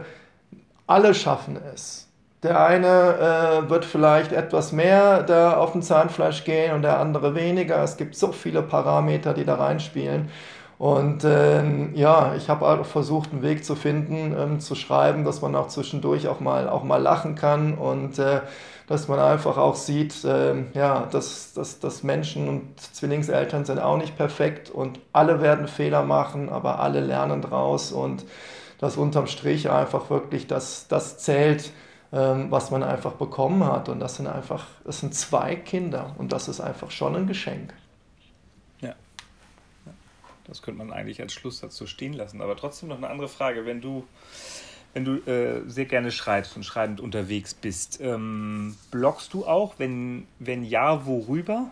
alle 0.86 1.14
schaffen 1.14 1.58
es. 1.74 2.08
Der 2.42 2.64
eine 2.64 3.64
äh, 3.66 3.70
wird 3.70 3.84
vielleicht 3.84 4.32
etwas 4.32 4.72
mehr 4.72 5.22
da 5.22 5.56
auf 5.56 5.72
den 5.72 5.82
Zahnfleisch 5.82 6.44
gehen 6.44 6.74
und 6.74 6.82
der 6.82 6.98
andere 7.00 7.34
weniger. 7.34 7.82
Es 7.82 7.96
gibt 7.96 8.16
so 8.16 8.32
viele 8.32 8.62
Parameter, 8.62 9.34
die 9.34 9.44
da 9.44 9.56
reinspielen. 9.56 10.30
Und 10.78 11.24
ähm, 11.24 11.92
ja, 11.94 12.34
ich 12.36 12.48
habe 12.48 12.66
auch 12.66 12.86
versucht, 12.86 13.32
einen 13.32 13.42
Weg 13.42 13.64
zu 13.64 13.74
finden, 13.74 14.34
ähm, 14.38 14.60
zu 14.60 14.76
schreiben, 14.76 15.24
dass 15.24 15.42
man 15.42 15.56
auch 15.56 15.68
zwischendurch 15.68 16.28
auch 16.28 16.38
mal, 16.38 16.68
auch 16.68 16.84
mal 16.84 17.02
lachen 17.02 17.34
kann 17.34 17.74
und 17.74 18.18
äh, 18.20 18.42
dass 18.86 19.08
man 19.08 19.18
einfach 19.18 19.58
auch 19.58 19.74
sieht, 19.74 20.24
äh, 20.24 20.54
ja, 20.74 21.06
dass, 21.10 21.52
dass, 21.52 21.80
dass 21.80 22.02
Menschen 22.04 22.48
und 22.48 22.80
Zwillingseltern 22.80 23.64
sind 23.64 23.80
auch 23.80 23.98
nicht 23.98 24.16
perfekt 24.16 24.70
und 24.70 25.00
alle 25.12 25.42
werden 25.42 25.66
Fehler 25.68 26.04
machen, 26.04 26.48
aber 26.48 26.78
alle 26.78 27.00
lernen 27.00 27.42
draus 27.42 27.92
und 27.92 28.24
dass 28.78 28.96
unterm 28.96 29.26
Strich 29.26 29.70
einfach 29.70 30.10
wirklich 30.10 30.46
das, 30.46 30.86
das 30.88 31.18
zählt, 31.18 31.72
ähm, 32.12 32.46
was 32.50 32.70
man 32.70 32.82
einfach 32.84 33.12
bekommen 33.12 33.64
hat. 33.66 33.88
Und 33.88 34.00
das 34.00 34.16
sind 34.16 34.28
einfach, 34.28 34.66
das 34.84 35.00
sind 35.00 35.14
zwei 35.14 35.56
Kinder 35.56 36.14
und 36.18 36.32
das 36.32 36.48
ist 36.48 36.60
einfach 36.60 36.90
schon 36.90 37.16
ein 37.16 37.26
Geschenk. 37.26 37.74
Das 40.48 40.62
könnte 40.62 40.78
man 40.78 40.92
eigentlich 40.92 41.20
als 41.20 41.32
Schlusssatz 41.32 41.76
so 41.76 41.86
stehen 41.86 42.14
lassen. 42.14 42.40
Aber 42.40 42.56
trotzdem 42.56 42.88
noch 42.88 42.96
eine 42.96 43.08
andere 43.08 43.28
Frage. 43.28 43.66
Wenn 43.66 43.80
du, 43.80 44.04
wenn 44.94 45.04
du 45.04 45.16
äh, 45.30 45.62
sehr 45.66 45.84
gerne 45.84 46.10
schreibst 46.10 46.56
und 46.56 46.64
schreibend 46.64 47.00
unterwegs 47.00 47.54
bist, 47.54 48.00
ähm, 48.00 48.74
bloggst 48.90 49.34
du 49.34 49.46
auch? 49.46 49.74
Wenn, 49.78 50.26
wenn 50.38 50.64
ja, 50.64 51.06
worüber? 51.06 51.70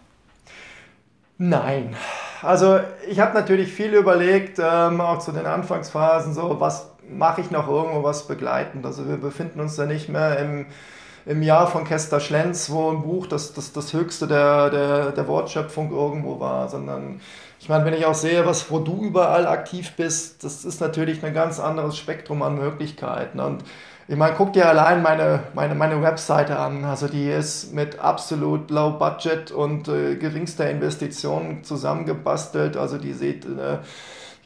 Nein. 1.38 1.96
Also 2.42 2.80
ich 3.08 3.18
habe 3.20 3.34
natürlich 3.34 3.72
viel 3.72 3.94
überlegt, 3.94 4.58
ähm, 4.58 5.00
auch 5.00 5.18
zu 5.18 5.32
den 5.32 5.46
Anfangsphasen, 5.46 6.34
so 6.34 6.60
was 6.60 6.90
mache 7.08 7.40
ich 7.40 7.50
noch 7.50 7.68
irgendwo 7.68 8.02
was 8.02 8.26
begleitend. 8.26 8.84
Also 8.84 9.08
wir 9.08 9.16
befinden 9.16 9.60
uns 9.60 9.76
da 9.76 9.86
nicht 9.86 10.08
mehr 10.08 10.38
im, 10.38 10.66
im 11.24 11.42
Jahr 11.42 11.66
von 11.66 11.84
Kester 11.84 12.20
Schlenz, 12.20 12.70
wo 12.70 12.90
ein 12.90 13.02
Buch 13.02 13.26
das, 13.26 13.52
das, 13.52 13.72
das 13.72 13.92
höchste 13.92 14.26
der, 14.26 14.70
der, 14.70 15.12
der 15.12 15.28
Wortschöpfung 15.28 15.90
irgendwo 15.92 16.40
war, 16.40 16.68
sondern 16.68 17.20
ich 17.66 17.68
meine, 17.68 17.84
wenn 17.84 17.94
ich 17.94 18.06
auch 18.06 18.14
sehe, 18.14 18.46
was, 18.46 18.70
wo 18.70 18.78
du 18.78 19.02
überall 19.02 19.48
aktiv 19.48 19.94
bist, 19.96 20.44
das 20.44 20.64
ist 20.64 20.80
natürlich 20.80 21.24
ein 21.24 21.34
ganz 21.34 21.58
anderes 21.58 21.98
Spektrum 21.98 22.44
an 22.44 22.54
Möglichkeiten. 22.54 23.40
Und 23.40 23.64
ich 24.06 24.14
meine, 24.14 24.36
guck 24.36 24.52
dir 24.52 24.68
allein 24.68 25.02
meine, 25.02 25.42
meine, 25.52 25.74
meine 25.74 26.00
Webseite 26.00 26.60
an. 26.60 26.84
Also 26.84 27.08
die 27.08 27.28
ist 27.28 27.74
mit 27.74 27.98
absolut 27.98 28.70
low 28.70 28.90
budget 28.90 29.50
und 29.50 29.88
äh, 29.88 30.14
geringster 30.14 30.70
Investition 30.70 31.64
zusammengebastelt. 31.64 32.76
Also 32.76 32.98
die 32.98 33.14
sieht... 33.14 33.44
Äh, 33.44 33.78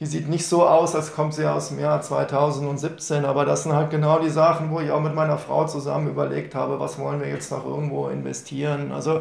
die 0.03 0.07
sieht 0.07 0.31
nicht 0.31 0.47
so 0.47 0.67
aus, 0.67 0.95
als 0.95 1.15
kommt 1.15 1.35
sie 1.35 1.45
aus 1.45 1.69
dem 1.69 1.79
Jahr 1.79 2.01
2017, 2.01 3.27
aber 3.27 3.45
das 3.45 3.65
sind 3.65 3.75
halt 3.75 3.91
genau 3.91 4.19
die 4.19 4.31
Sachen, 4.31 4.71
wo 4.71 4.81
ich 4.81 4.91
auch 4.91 5.03
mit 5.03 5.15
meiner 5.15 5.37
Frau 5.37 5.67
zusammen 5.67 6.09
überlegt 6.09 6.55
habe, 6.55 6.81
was 6.81 6.99
wollen 6.99 7.21
wir 7.21 7.29
jetzt 7.29 7.53
noch 7.53 7.67
irgendwo 7.67 8.09
investieren. 8.09 8.93
Also 8.93 9.21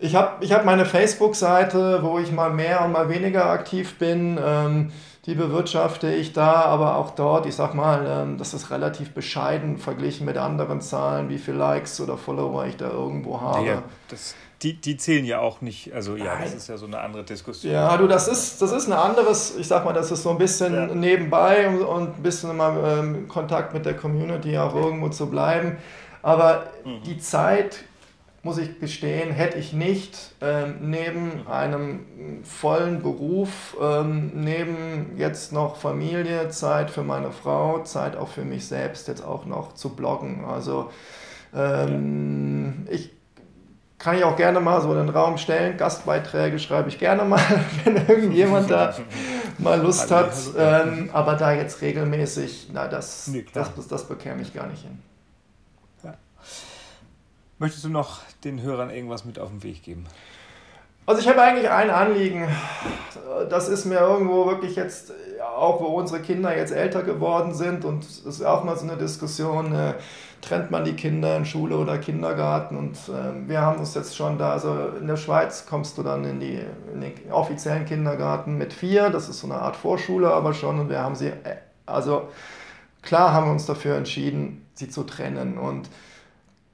ich 0.00 0.14
habe 0.14 0.44
ich 0.44 0.52
hab 0.52 0.64
meine 0.64 0.84
Facebook-Seite, 0.84 2.00
wo 2.02 2.18
ich 2.18 2.32
mal 2.32 2.50
mehr 2.50 2.84
und 2.84 2.92
mal 2.92 3.08
weniger 3.08 3.46
aktiv 3.46 3.98
bin. 3.98 4.38
Ähm, 4.42 4.92
die 5.26 5.34
bewirtschafte 5.34 6.12
ich 6.12 6.32
da, 6.32 6.62
aber 6.64 6.96
auch 6.96 7.10
dort, 7.10 7.44
ich 7.44 7.54
sag 7.54 7.74
mal, 7.74 8.06
ähm, 8.08 8.38
das 8.38 8.54
ist 8.54 8.70
relativ 8.70 9.12
bescheiden 9.12 9.76
verglichen 9.76 10.24
mit 10.24 10.38
anderen 10.38 10.80
Zahlen, 10.80 11.28
wie 11.28 11.36
viele 11.36 11.58
Likes 11.58 12.00
oder 12.00 12.16
Follower 12.16 12.64
ich 12.64 12.78
da 12.78 12.88
irgendwo 12.88 13.40
habe. 13.40 13.66
Ja, 13.66 13.82
das 14.08 14.34
die, 14.62 14.74
die 14.74 14.98
zählen 14.98 15.24
ja 15.24 15.40
auch 15.40 15.62
nicht, 15.62 15.92
also 15.94 16.16
ja, 16.16 16.34
Nein. 16.34 16.42
das 16.44 16.54
ist 16.54 16.68
ja 16.68 16.76
so 16.76 16.84
eine 16.84 17.00
andere 17.00 17.24
Diskussion. 17.24 17.72
Ja, 17.72 17.96
du, 17.96 18.06
das 18.06 18.28
ist, 18.28 18.60
das 18.60 18.72
ist 18.72 18.88
ein 18.88 18.92
anderes, 18.92 19.56
ich 19.56 19.66
sag 19.66 19.86
mal, 19.86 19.94
das 19.94 20.10
ist 20.10 20.22
so 20.22 20.30
ein 20.30 20.38
bisschen 20.38 20.74
ja. 20.74 20.94
nebenbei 20.94 21.66
und, 21.66 21.82
und 21.82 22.18
ein 22.18 22.22
bisschen 22.22 22.50
immer 22.50 22.76
ähm, 22.84 23.26
Kontakt 23.26 23.72
mit 23.72 23.86
der 23.86 23.94
Community 23.94 24.58
auch 24.58 24.74
irgendwo 24.74 25.08
zu 25.08 25.30
bleiben. 25.30 25.78
Aber 26.20 26.66
mhm. 26.84 27.02
die 27.04 27.18
Zeit, 27.18 27.84
muss 28.42 28.56
ich 28.56 28.80
gestehen, 28.80 29.32
hätte 29.32 29.58
ich 29.58 29.72
nicht 29.72 30.32
ähm, 30.40 30.76
neben 30.80 31.46
einem 31.46 32.06
vollen 32.42 33.02
Beruf, 33.02 33.76
ähm, 33.80 34.32
neben 34.34 35.16
jetzt 35.16 35.52
noch 35.52 35.76
Familie, 35.76 36.48
Zeit 36.48 36.90
für 36.90 37.02
meine 37.02 37.32
Frau, 37.32 37.82
Zeit 37.82 38.16
auch 38.16 38.28
für 38.28 38.44
mich 38.44 38.66
selbst 38.66 39.08
jetzt 39.08 39.22
auch 39.22 39.44
noch 39.44 39.74
zu 39.74 39.90
bloggen. 39.90 40.44
Also 40.46 40.90
ähm, 41.54 42.86
ja. 42.86 42.94
ich 42.94 43.10
kann 43.98 44.16
ich 44.16 44.24
auch 44.24 44.36
gerne 44.36 44.60
mal 44.60 44.80
so 44.80 44.90
in 44.92 44.98
den 44.98 45.10
Raum 45.10 45.36
stellen. 45.36 45.76
Gastbeiträge 45.76 46.58
schreibe 46.58 46.88
ich 46.88 46.98
gerne 46.98 47.24
mal, 47.24 47.42
wenn 47.84 47.96
irgendjemand 47.96 48.70
da 48.70 48.94
mal 49.58 49.78
Lust 49.82 50.10
hat. 50.10 50.32
Ähm, 50.56 51.10
aber 51.12 51.34
da 51.34 51.52
jetzt 51.52 51.82
regelmäßig, 51.82 52.70
na, 52.72 52.88
das, 52.88 53.30
das, 53.52 53.86
das 53.86 54.08
bekäme 54.08 54.40
ich 54.40 54.54
gar 54.54 54.66
nicht 54.66 54.82
hin. 54.82 54.98
Möchtest 57.60 57.84
du 57.84 57.90
noch 57.90 58.20
den 58.42 58.62
Hörern 58.62 58.90
irgendwas 58.90 59.24
mit 59.24 59.38
auf 59.38 59.50
den 59.50 59.62
Weg 59.62 59.82
geben? 59.82 60.06
Also 61.06 61.20
ich 61.20 61.28
habe 61.28 61.42
eigentlich 61.42 61.70
ein 61.70 61.90
Anliegen. 61.90 62.48
Das 63.50 63.68
ist 63.68 63.84
mir 63.84 63.98
irgendwo 63.98 64.46
wirklich 64.46 64.76
jetzt, 64.76 65.12
auch 65.56 65.80
wo 65.80 65.86
unsere 65.86 66.22
Kinder 66.22 66.56
jetzt 66.56 66.72
älter 66.72 67.02
geworden 67.02 67.54
sind 67.54 67.84
und 67.84 68.04
das 68.04 68.18
ist 68.18 68.42
auch 68.42 68.64
mal 68.64 68.76
so 68.76 68.84
eine 68.84 68.96
Diskussion. 68.96 69.74
Äh, 69.74 69.94
trennt 70.40 70.70
man 70.70 70.84
die 70.84 70.94
Kinder 70.94 71.36
in 71.36 71.44
Schule 71.44 71.76
oder 71.76 71.98
Kindergarten. 71.98 72.78
Und 72.78 72.96
äh, 73.08 73.46
wir 73.46 73.60
haben 73.60 73.78
uns 73.78 73.94
jetzt 73.94 74.16
schon 74.16 74.38
da, 74.38 74.52
also 74.52 74.88
in 74.98 75.06
der 75.06 75.18
Schweiz 75.18 75.66
kommst 75.66 75.98
du 75.98 76.02
dann 76.02 76.24
in, 76.24 76.40
die, 76.40 76.60
in 76.94 77.02
den 77.02 77.12
offiziellen 77.30 77.84
Kindergarten 77.84 78.56
mit 78.56 78.72
vier, 78.72 79.10
das 79.10 79.28
ist 79.28 79.40
so 79.40 79.46
eine 79.46 79.60
Art 79.60 79.76
Vorschule 79.76 80.32
aber 80.32 80.54
schon. 80.54 80.80
Und 80.80 80.88
wir 80.88 81.00
haben 81.00 81.14
sie, 81.14 81.28
äh, 81.28 81.56
also 81.84 82.28
klar 83.02 83.32
haben 83.32 83.46
wir 83.46 83.52
uns 83.52 83.66
dafür 83.66 83.96
entschieden, 83.96 84.66
sie 84.74 84.88
zu 84.88 85.02
trennen. 85.04 85.58
Und 85.58 85.90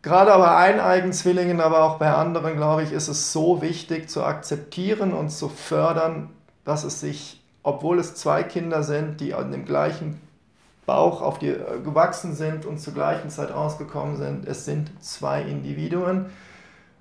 gerade 0.07 0.31
bei 0.31 0.57
eineigen 0.57 1.13
Zwillingen, 1.13 1.61
aber 1.61 1.83
auch 1.83 1.99
bei 1.99 2.13
anderen, 2.13 2.55
glaube 2.55 2.85
ich, 2.85 2.93
ist 2.93 3.09
es 3.09 3.33
so 3.33 3.61
wichtig 3.61 4.09
zu 4.09 4.23
akzeptieren 4.23 5.13
und 5.13 5.31
zu 5.31 5.49
fördern, 5.49 6.31
dass 6.65 6.85
es 6.85 7.01
sich, 7.01 7.43
obwohl 7.65 7.99
es 7.99 8.15
zwei 8.15 8.45
Kinder 8.45 8.85
sind, 8.85 9.21
die 9.21 9.35
an 9.35 9.51
dem 9.51 9.65
gleichen 9.65 10.21
Bauch 10.87 11.23
auf 11.23 11.41
die 11.41 11.49
äh, 11.49 11.81
gewachsen 11.83 12.37
sind 12.37 12.67
und 12.67 12.79
zur 12.79 12.95
gleichen 12.95 13.31
Zeit 13.31 13.53
rausgekommen 13.53 14.17
sind. 14.17 14.47
Es 14.47 14.65
sind 14.65 14.93
zwei 15.03 15.43
Individuen 15.43 16.27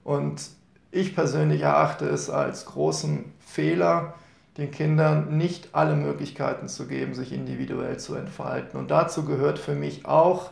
und 0.03 0.41
ich 0.89 1.13
persönlich 1.13 1.61
erachte 1.61 2.05
es 2.09 2.31
als 2.31 2.65
großen 2.65 3.31
Fehler, 3.45 4.15
den 4.57 4.71
Kindern 4.71 5.37
nicht 5.37 5.69
alle 5.73 5.95
Möglichkeiten 5.95 6.67
zu 6.67 6.87
geben, 6.87 7.13
sich 7.13 7.33
individuell 7.33 7.97
zu 7.97 8.15
entfalten. 8.15 8.79
Und 8.79 8.89
dazu 8.89 9.25
gehört 9.25 9.59
für 9.59 9.75
mich 9.75 10.07
auch 10.07 10.49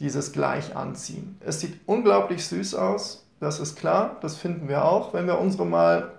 dieses 0.00 0.32
Gleichanziehen. 0.32 1.38
Es 1.40 1.60
sieht 1.60 1.78
unglaublich 1.86 2.44
süß 2.46 2.74
aus, 2.74 3.24
das 3.38 3.60
ist 3.60 3.76
klar, 3.78 4.16
das 4.20 4.36
finden 4.36 4.68
wir 4.68 4.84
auch, 4.84 5.14
wenn 5.14 5.26
wir 5.26 5.38
unsere 5.38 5.64
mal 5.64 6.10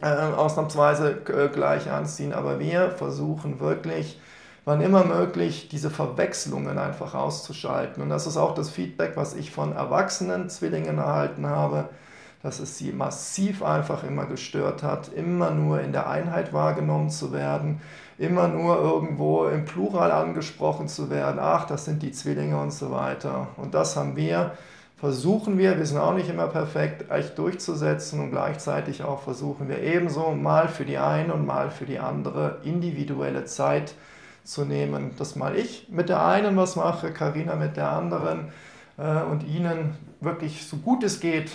äh, 0.00 0.06
ausnahmsweise 0.06 1.22
äh, 1.28 1.48
gleich 1.48 1.90
anziehen, 1.90 2.32
aber 2.32 2.58
wir 2.58 2.90
versuchen 2.90 3.60
wirklich 3.60 4.18
wann 4.64 4.80
immer 4.80 5.04
möglich, 5.04 5.68
diese 5.68 5.90
Verwechslungen 5.90 6.78
einfach 6.78 7.14
auszuschalten. 7.14 8.02
Und 8.02 8.08
das 8.08 8.26
ist 8.26 8.36
auch 8.36 8.54
das 8.54 8.70
Feedback, 8.70 9.12
was 9.16 9.34
ich 9.34 9.50
von 9.50 9.72
erwachsenen 9.72 10.48
Zwillingen 10.48 10.98
erhalten 10.98 11.46
habe, 11.46 11.90
dass 12.44 12.60
es 12.60 12.78
sie 12.78 12.92
massiv 12.92 13.64
einfach 13.64 14.04
immer 14.04 14.26
gestört 14.26 14.82
hat, 14.82 15.08
immer 15.08 15.50
nur 15.50 15.80
in 15.80 15.92
der 15.92 16.08
Einheit 16.08 16.52
wahrgenommen 16.52 17.08
zu 17.10 17.32
werden, 17.32 17.80
immer 18.18 18.46
nur 18.46 18.76
irgendwo 18.78 19.46
im 19.46 19.64
Plural 19.64 20.12
angesprochen 20.12 20.86
zu 20.86 21.10
werden, 21.10 21.38
ach, 21.40 21.64
das 21.64 21.86
sind 21.86 22.02
die 22.02 22.12
Zwillinge 22.12 22.60
und 22.60 22.70
so 22.70 22.92
weiter. 22.92 23.48
Und 23.56 23.74
das 23.74 23.96
haben 23.96 24.14
wir 24.14 24.52
versuchen 24.96 25.58
wir, 25.58 25.76
wir 25.76 25.84
sind 25.84 25.98
auch 25.98 26.14
nicht 26.14 26.30
immer 26.30 26.46
perfekt, 26.46 27.10
echt 27.10 27.36
durchzusetzen 27.36 28.20
und 28.20 28.30
gleichzeitig 28.30 29.02
auch 29.02 29.20
versuchen 29.20 29.68
wir 29.68 29.80
ebenso 29.80 30.30
mal 30.30 30.68
für 30.68 30.84
die 30.84 30.98
eine 30.98 31.34
und 31.34 31.44
mal 31.44 31.70
für 31.70 31.84
die 31.84 31.98
andere 31.98 32.60
individuelle 32.62 33.44
Zeit 33.44 33.94
zu 34.44 34.64
nehmen, 34.64 35.10
dass 35.18 35.36
mal 35.36 35.56
ich 35.56 35.88
mit 35.90 36.08
der 36.08 36.24
einen 36.24 36.56
was 36.56 36.76
mache, 36.76 37.12
Karina 37.12 37.56
mit 37.56 37.76
der 37.76 37.90
anderen 37.90 38.52
äh, 38.96 39.22
und 39.22 39.42
ihnen 39.42 39.96
wirklich 40.20 40.66
so 40.66 40.76
gut 40.76 41.02
es 41.02 41.20
geht 41.20 41.50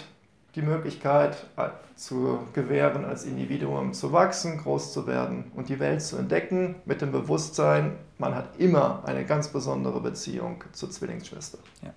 die 0.60 0.65
Möglichkeit 0.65 1.45
äh, 1.56 1.69
zu 1.95 2.39
gewähren, 2.54 3.06
als 3.06 3.24
Individuum 3.24 3.93
zu 3.93 4.12
wachsen, 4.12 4.58
groß 4.58 4.91
zu 4.91 5.08
werden 5.08 5.52
und 5.56 5.69
die 5.69 5.80
Welt 5.80 6.02
zu 6.02 6.17
entdecken, 6.17 6.76
mit 6.86 7.02
dem 7.02 7.12
Bewusstsein, 7.12 7.95
man 8.17 8.36
hat 8.36 8.60
immer 8.60 9.04
eine 9.06 9.26
ganz 9.26 9.48
besondere 9.48 10.02
Beziehung 10.02 10.63
zur 10.74 10.91
Zwillingsschwester. 10.91 11.60
Ja, 11.82 11.93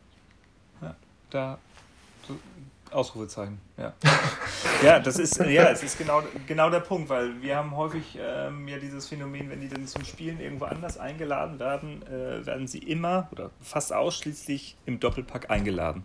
ja 0.80 0.94
da 1.30 1.58
Ausrufezeichen, 2.92 3.58
ja. 3.78 3.94
ja, 4.84 5.00
das 5.00 5.18
ist, 5.18 5.38
ja, 5.38 5.70
es 5.70 5.82
ist 5.82 5.96
genau, 5.96 6.22
genau 6.46 6.68
der 6.68 6.80
Punkt, 6.80 7.08
weil 7.08 7.40
wir 7.40 7.56
haben 7.56 7.74
häufig 7.74 8.18
ähm, 8.20 8.68
ja 8.68 8.78
dieses 8.78 9.08
Phänomen, 9.08 9.48
wenn 9.48 9.62
die 9.62 9.68
dann 9.68 9.86
zum 9.86 10.04
Spielen 10.04 10.38
irgendwo 10.40 10.66
anders 10.66 10.98
eingeladen 10.98 11.58
werden, 11.58 12.02
äh, 12.02 12.44
werden 12.44 12.66
sie 12.66 12.80
immer 12.80 13.28
oder 13.32 13.50
fast 13.62 13.94
ausschließlich 13.94 14.76
im 14.84 15.00
Doppelpack 15.00 15.50
eingeladen. 15.50 16.04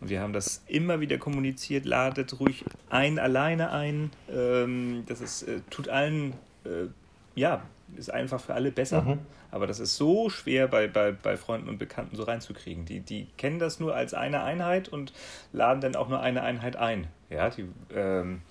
Und 0.00 0.10
wir 0.10 0.20
haben 0.20 0.32
das 0.32 0.62
immer 0.66 1.00
wieder 1.00 1.18
kommuniziert, 1.18 1.84
ladet 1.84 2.38
ruhig 2.38 2.64
ein 2.90 3.18
alleine 3.18 3.72
ein. 3.72 4.10
Ähm, 4.30 5.04
das 5.06 5.20
ist, 5.20 5.42
äh, 5.44 5.60
tut 5.70 5.88
allen, 5.88 6.34
äh, 6.64 6.88
ja, 7.34 7.62
ist 7.96 8.12
einfach 8.12 8.40
für 8.40 8.54
alle 8.54 8.70
besser. 8.70 9.02
Mhm. 9.02 9.18
Aber 9.50 9.66
das 9.66 9.80
ist 9.80 9.96
so 9.96 10.28
schwer 10.28 10.68
bei, 10.68 10.86
bei, 10.86 11.12
bei 11.12 11.36
Freunden 11.36 11.68
und 11.68 11.78
Bekannten 11.78 12.16
so 12.16 12.24
reinzukriegen. 12.24 12.84
Die, 12.84 13.00
die 13.00 13.26
kennen 13.38 13.58
das 13.58 13.80
nur 13.80 13.94
als 13.94 14.12
eine 14.12 14.42
Einheit 14.42 14.88
und 14.88 15.12
laden 15.52 15.80
dann 15.80 15.96
auch 15.96 16.08
nur 16.08 16.20
eine 16.20 16.42
Einheit 16.42 16.76
ein. 16.76 17.06
Ja, 17.30 17.48
die, 17.48 17.66
ähm, 17.94 18.42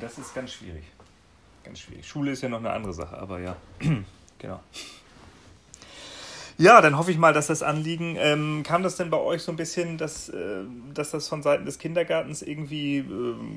das 0.00 0.18
ist 0.18 0.34
ganz 0.34 0.52
schwierig. 0.52 0.84
Ganz 1.62 1.80
schwierig. 1.80 2.06
Schule 2.06 2.32
ist 2.32 2.42
ja 2.42 2.48
noch 2.48 2.58
eine 2.58 2.70
andere 2.70 2.92
Sache, 2.92 3.16
aber 3.16 3.38
ja, 3.38 3.56
genau. 4.38 4.60
Ja, 6.56 6.80
dann 6.80 6.96
hoffe 6.96 7.10
ich 7.10 7.18
mal, 7.18 7.32
dass 7.32 7.48
das 7.48 7.64
Anliegen, 7.64 8.16
ähm, 8.20 8.62
kam 8.64 8.84
das 8.84 8.96
denn 8.96 9.10
bei 9.10 9.18
euch 9.18 9.42
so 9.42 9.50
ein 9.50 9.56
bisschen, 9.56 9.98
dass, 9.98 10.28
äh, 10.28 10.34
dass 10.94 11.10
das 11.10 11.28
von 11.28 11.42
Seiten 11.42 11.64
des 11.64 11.78
Kindergartens 11.78 12.42
irgendwie 12.42 12.98
äh, 12.98 13.04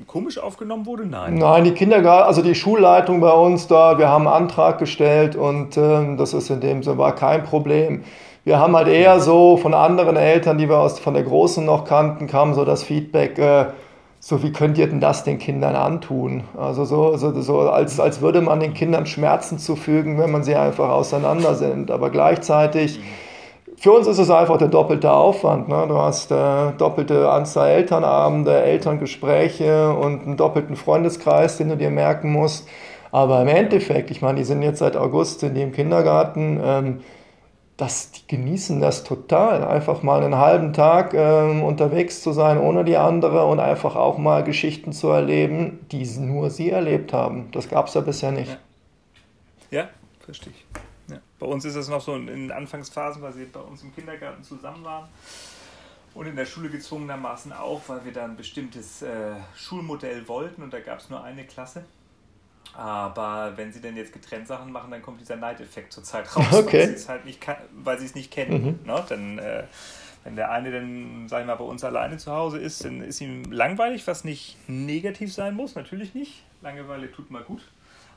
komisch 0.06 0.38
aufgenommen 0.38 0.84
wurde? 0.84 1.06
Nein. 1.06 1.36
Nein, 1.36 1.62
die 1.62 1.72
Kindergarten, 1.72 2.26
also 2.26 2.42
die 2.42 2.56
Schulleitung 2.56 3.20
bei 3.20 3.30
uns 3.30 3.68
da, 3.68 3.98
wir 3.98 4.08
haben 4.08 4.26
einen 4.26 4.44
Antrag 4.44 4.78
gestellt 4.78 5.36
und 5.36 5.76
äh, 5.76 6.16
das 6.16 6.34
ist 6.34 6.50
in 6.50 6.60
dem 6.60 6.82
Sinne 6.82 6.98
war 6.98 7.14
kein 7.14 7.44
Problem. 7.44 8.02
Wir 8.44 8.58
haben 8.58 8.74
halt 8.74 8.88
eher 8.88 9.20
so 9.20 9.56
von 9.58 9.74
anderen 9.74 10.16
Eltern, 10.16 10.58
die 10.58 10.68
wir 10.68 10.78
aus, 10.78 10.98
von 10.98 11.14
der 11.14 11.22
Großen 11.22 11.64
noch 11.64 11.84
kannten, 11.84 12.26
kam 12.26 12.54
so 12.54 12.64
das 12.64 12.82
Feedback, 12.82 13.38
äh, 13.38 13.66
so 14.20 14.42
wie 14.42 14.52
könnt 14.52 14.78
ihr 14.78 14.88
denn 14.88 15.00
das 15.00 15.24
den 15.24 15.38
Kindern 15.38 15.76
antun? 15.76 16.42
Also 16.56 16.84
so, 16.84 17.16
so, 17.16 17.40
so 17.40 17.60
als, 17.60 18.00
als 18.00 18.20
würde 18.20 18.40
man 18.40 18.60
den 18.60 18.74
Kindern 18.74 19.06
Schmerzen 19.06 19.58
zufügen, 19.58 20.18
wenn 20.18 20.30
man 20.30 20.42
sie 20.42 20.56
einfach 20.56 20.88
auseinander 20.88 21.54
sind. 21.54 21.90
Aber 21.90 22.10
gleichzeitig, 22.10 23.00
für 23.76 23.92
uns 23.92 24.08
ist 24.08 24.18
es 24.18 24.28
einfach 24.28 24.58
der 24.58 24.68
doppelte 24.68 25.12
Aufwand. 25.12 25.68
Ne? 25.68 25.84
Du 25.88 25.96
hast 25.96 26.32
äh, 26.32 26.72
doppelte 26.76 27.30
Anzahl 27.30 27.68
Elternabende, 27.68 28.60
Elterngespräche 28.60 29.92
und 29.92 30.22
einen 30.22 30.36
doppelten 30.36 30.74
Freundeskreis, 30.74 31.58
den 31.58 31.68
du 31.68 31.76
dir 31.76 31.90
merken 31.90 32.32
musst. 32.32 32.68
Aber 33.12 33.40
im 33.40 33.48
Endeffekt, 33.48 34.10
ich 34.10 34.20
meine, 34.20 34.38
die 34.38 34.44
sind 34.44 34.62
jetzt 34.62 34.80
seit 34.80 34.96
August 34.96 35.42
in 35.44 35.54
dem 35.54 35.72
Kindergarten. 35.72 36.60
Ähm, 36.62 37.00
das, 37.78 38.10
die 38.10 38.26
genießen 38.26 38.80
das 38.80 39.04
total, 39.04 39.62
einfach 39.64 40.02
mal 40.02 40.22
einen 40.22 40.36
halben 40.36 40.72
Tag 40.72 41.14
ähm, 41.14 41.62
unterwegs 41.62 42.22
zu 42.22 42.32
sein 42.32 42.58
ohne 42.58 42.84
die 42.84 42.96
andere 42.96 43.46
und 43.46 43.60
einfach 43.60 43.94
auch 43.94 44.18
mal 44.18 44.42
Geschichten 44.42 44.92
zu 44.92 45.08
erleben, 45.08 45.86
die 45.92 46.04
nur 46.18 46.50
sie 46.50 46.70
erlebt 46.70 47.12
haben. 47.12 47.50
Das 47.52 47.68
gab 47.68 47.86
es 47.86 47.94
ja 47.94 48.00
bisher 48.00 48.32
nicht. 48.32 48.58
Ja, 49.70 49.82
ja 49.82 49.88
verstehe 50.18 50.52
ich. 50.52 51.12
Ja. 51.12 51.20
Bei 51.38 51.46
uns 51.46 51.64
ist 51.64 51.76
es 51.76 51.88
noch 51.88 52.00
so 52.00 52.16
in 52.16 52.50
Anfangsphasen, 52.50 53.22
weil 53.22 53.32
sie 53.32 53.44
bei 53.44 53.60
uns 53.60 53.80
im 53.84 53.94
Kindergarten 53.94 54.42
zusammen 54.42 54.84
waren 54.84 55.08
und 56.14 56.26
in 56.26 56.34
der 56.34 56.46
Schule 56.46 56.70
gezwungenermaßen 56.70 57.52
auch, 57.52 57.82
weil 57.86 58.04
wir 58.04 58.12
da 58.12 58.24
ein 58.24 58.36
bestimmtes 58.36 59.02
äh, 59.02 59.36
Schulmodell 59.54 60.26
wollten 60.26 60.64
und 60.64 60.72
da 60.72 60.80
gab 60.80 60.98
es 60.98 61.10
nur 61.10 61.22
eine 61.22 61.44
Klasse. 61.44 61.84
Aber 62.74 63.52
wenn 63.56 63.72
sie 63.72 63.80
denn 63.80 63.96
jetzt 63.96 64.12
getrennt 64.12 64.46
Sachen 64.46 64.70
machen, 64.70 64.90
dann 64.90 65.02
kommt 65.02 65.20
dieser 65.20 65.36
Neideffekt 65.36 65.92
zur 65.92 66.04
Zeit 66.04 66.34
raus, 66.36 66.46
okay. 66.52 66.80
weil 66.80 66.88
sie 66.88 66.94
es 66.94 67.08
halt 67.08 67.24
nicht, 67.24 67.44
weil 67.72 67.98
sie 67.98 68.06
es 68.06 68.14
nicht 68.14 68.30
kennen. 68.30 68.78
Mhm. 68.82 68.86
Ne? 68.86 69.04
Dann, 69.08 69.38
äh, 69.38 69.64
wenn 70.24 70.36
der 70.36 70.50
eine 70.50 70.70
dann, 70.70 71.26
sag 71.28 71.40
ich 71.40 71.46
mal, 71.46 71.56
bei 71.56 71.64
uns 71.64 71.82
alleine 71.84 72.18
zu 72.18 72.32
Hause 72.32 72.58
ist, 72.58 72.84
dann 72.84 73.02
ist 73.02 73.20
ihm 73.20 73.50
langweilig, 73.50 74.06
was 74.06 74.24
nicht 74.24 74.56
negativ 74.68 75.32
sein 75.32 75.54
muss, 75.54 75.74
natürlich 75.74 76.14
nicht. 76.14 76.44
Langeweile 76.60 77.10
tut 77.10 77.30
mal 77.30 77.42
gut. 77.42 77.62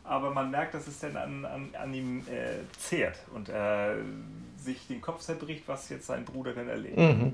Aber 0.03 0.31
man 0.31 0.49
merkt, 0.49 0.73
dass 0.73 0.87
es 0.87 0.99
dann 0.99 1.15
an, 1.15 1.45
an, 1.45 1.69
an 1.79 1.93
ihm 1.93 2.19
äh, 2.27 2.57
zehrt 2.77 3.17
und 3.33 3.49
äh, 3.49 3.95
sich 4.57 4.87
den 4.87 4.99
Kopf 4.99 5.21
zerbricht, 5.21 5.63
was 5.67 5.89
jetzt 5.89 6.07
sein 6.07 6.25
Bruder 6.25 6.53
dann 6.53 6.69
erlebt. 6.69 6.97
Mhm. 6.97 7.33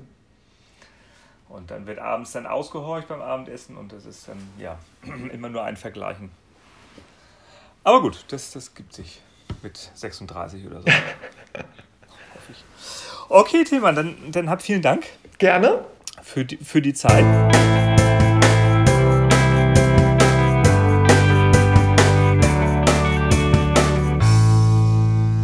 Und 1.48 1.70
dann 1.70 1.86
wird 1.86 1.98
abends 1.98 2.32
dann 2.32 2.46
ausgehorcht 2.46 3.08
beim 3.08 3.22
Abendessen 3.22 3.76
und 3.76 3.92
das 3.92 4.04
ist 4.04 4.28
dann, 4.28 4.38
ja, 4.58 4.78
immer 5.32 5.48
nur 5.48 5.64
ein 5.64 5.76
Vergleichen. 5.76 6.30
Aber 7.88 8.02
gut, 8.02 8.26
das, 8.28 8.50
das 8.50 8.74
gibt 8.74 8.92
sich 8.92 9.22
mit 9.62 9.90
36 9.94 10.66
oder 10.66 10.82
so. 10.82 10.88
okay, 13.30 13.64
Tilman, 13.64 13.94
dann, 13.94 14.14
dann 14.30 14.50
habt 14.50 14.60
vielen 14.60 14.82
Dank. 14.82 15.06
Gerne. 15.38 15.86
Für 16.20 16.44
die, 16.44 16.58
für 16.58 16.82
die 16.82 16.92
Zeit. 16.92 17.24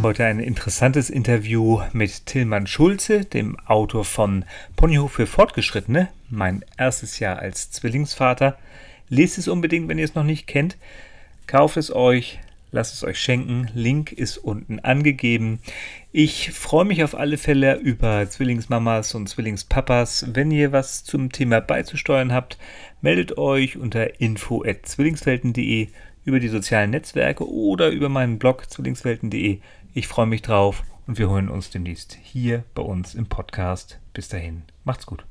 Heute 0.03 0.25
ein 0.25 0.39
interessantes 0.39 1.09
Interview 1.09 1.81
mit 1.93 2.27
Tillmann 2.27 2.67
Schulze, 2.67 3.25
dem 3.25 3.59
Autor 3.61 4.05
von 4.05 4.45
Ponyhof 4.75 5.13
für 5.13 5.25
Fortgeschrittene, 5.25 6.09
mein 6.29 6.63
erstes 6.77 7.17
Jahr 7.17 7.39
als 7.39 7.71
Zwillingsvater. 7.71 8.55
Lest 9.09 9.39
es 9.39 9.47
unbedingt, 9.47 9.87
wenn 9.87 9.97
ihr 9.97 10.05
es 10.05 10.13
noch 10.13 10.23
nicht 10.23 10.45
kennt. 10.45 10.77
Kauft 11.47 11.77
es 11.77 11.93
euch, 11.93 12.39
lasst 12.71 12.93
es 12.93 13.03
euch 13.03 13.19
schenken. 13.19 13.69
Link 13.73 14.11
ist 14.11 14.37
unten 14.37 14.79
angegeben. 14.79 15.59
Ich 16.11 16.51
freue 16.51 16.85
mich 16.85 17.03
auf 17.03 17.15
alle 17.15 17.37
Fälle 17.37 17.75
über 17.75 18.27
Zwillingsmamas 18.29 19.13
und 19.15 19.27
Zwillingspapas. 19.27 20.27
Wenn 20.33 20.51
ihr 20.51 20.71
was 20.71 21.03
zum 21.03 21.31
Thema 21.31 21.61
beizusteuern 21.61 22.33
habt, 22.33 22.57
meldet 23.01 23.37
euch 23.37 23.77
unter 23.77 24.19
info@zwillingswelten.de 24.19 25.89
über 26.25 26.39
die 26.39 26.49
sozialen 26.49 26.89
Netzwerke 26.89 27.47
oder 27.47 27.89
über 27.89 28.09
meinen 28.09 28.39
Blog 28.39 28.69
zwillingswelten.de. 28.69 29.59
Ich 29.93 30.07
freue 30.07 30.25
mich 30.25 30.41
drauf 30.41 30.83
und 31.07 31.19
wir 31.19 31.29
hören 31.29 31.49
uns 31.49 31.69
demnächst 31.69 32.17
hier 32.21 32.63
bei 32.73 32.81
uns 32.81 33.13
im 33.13 33.27
Podcast. 33.27 33.99
Bis 34.13 34.27
dahin, 34.27 34.63
macht's 34.83 35.05
gut. 35.05 35.25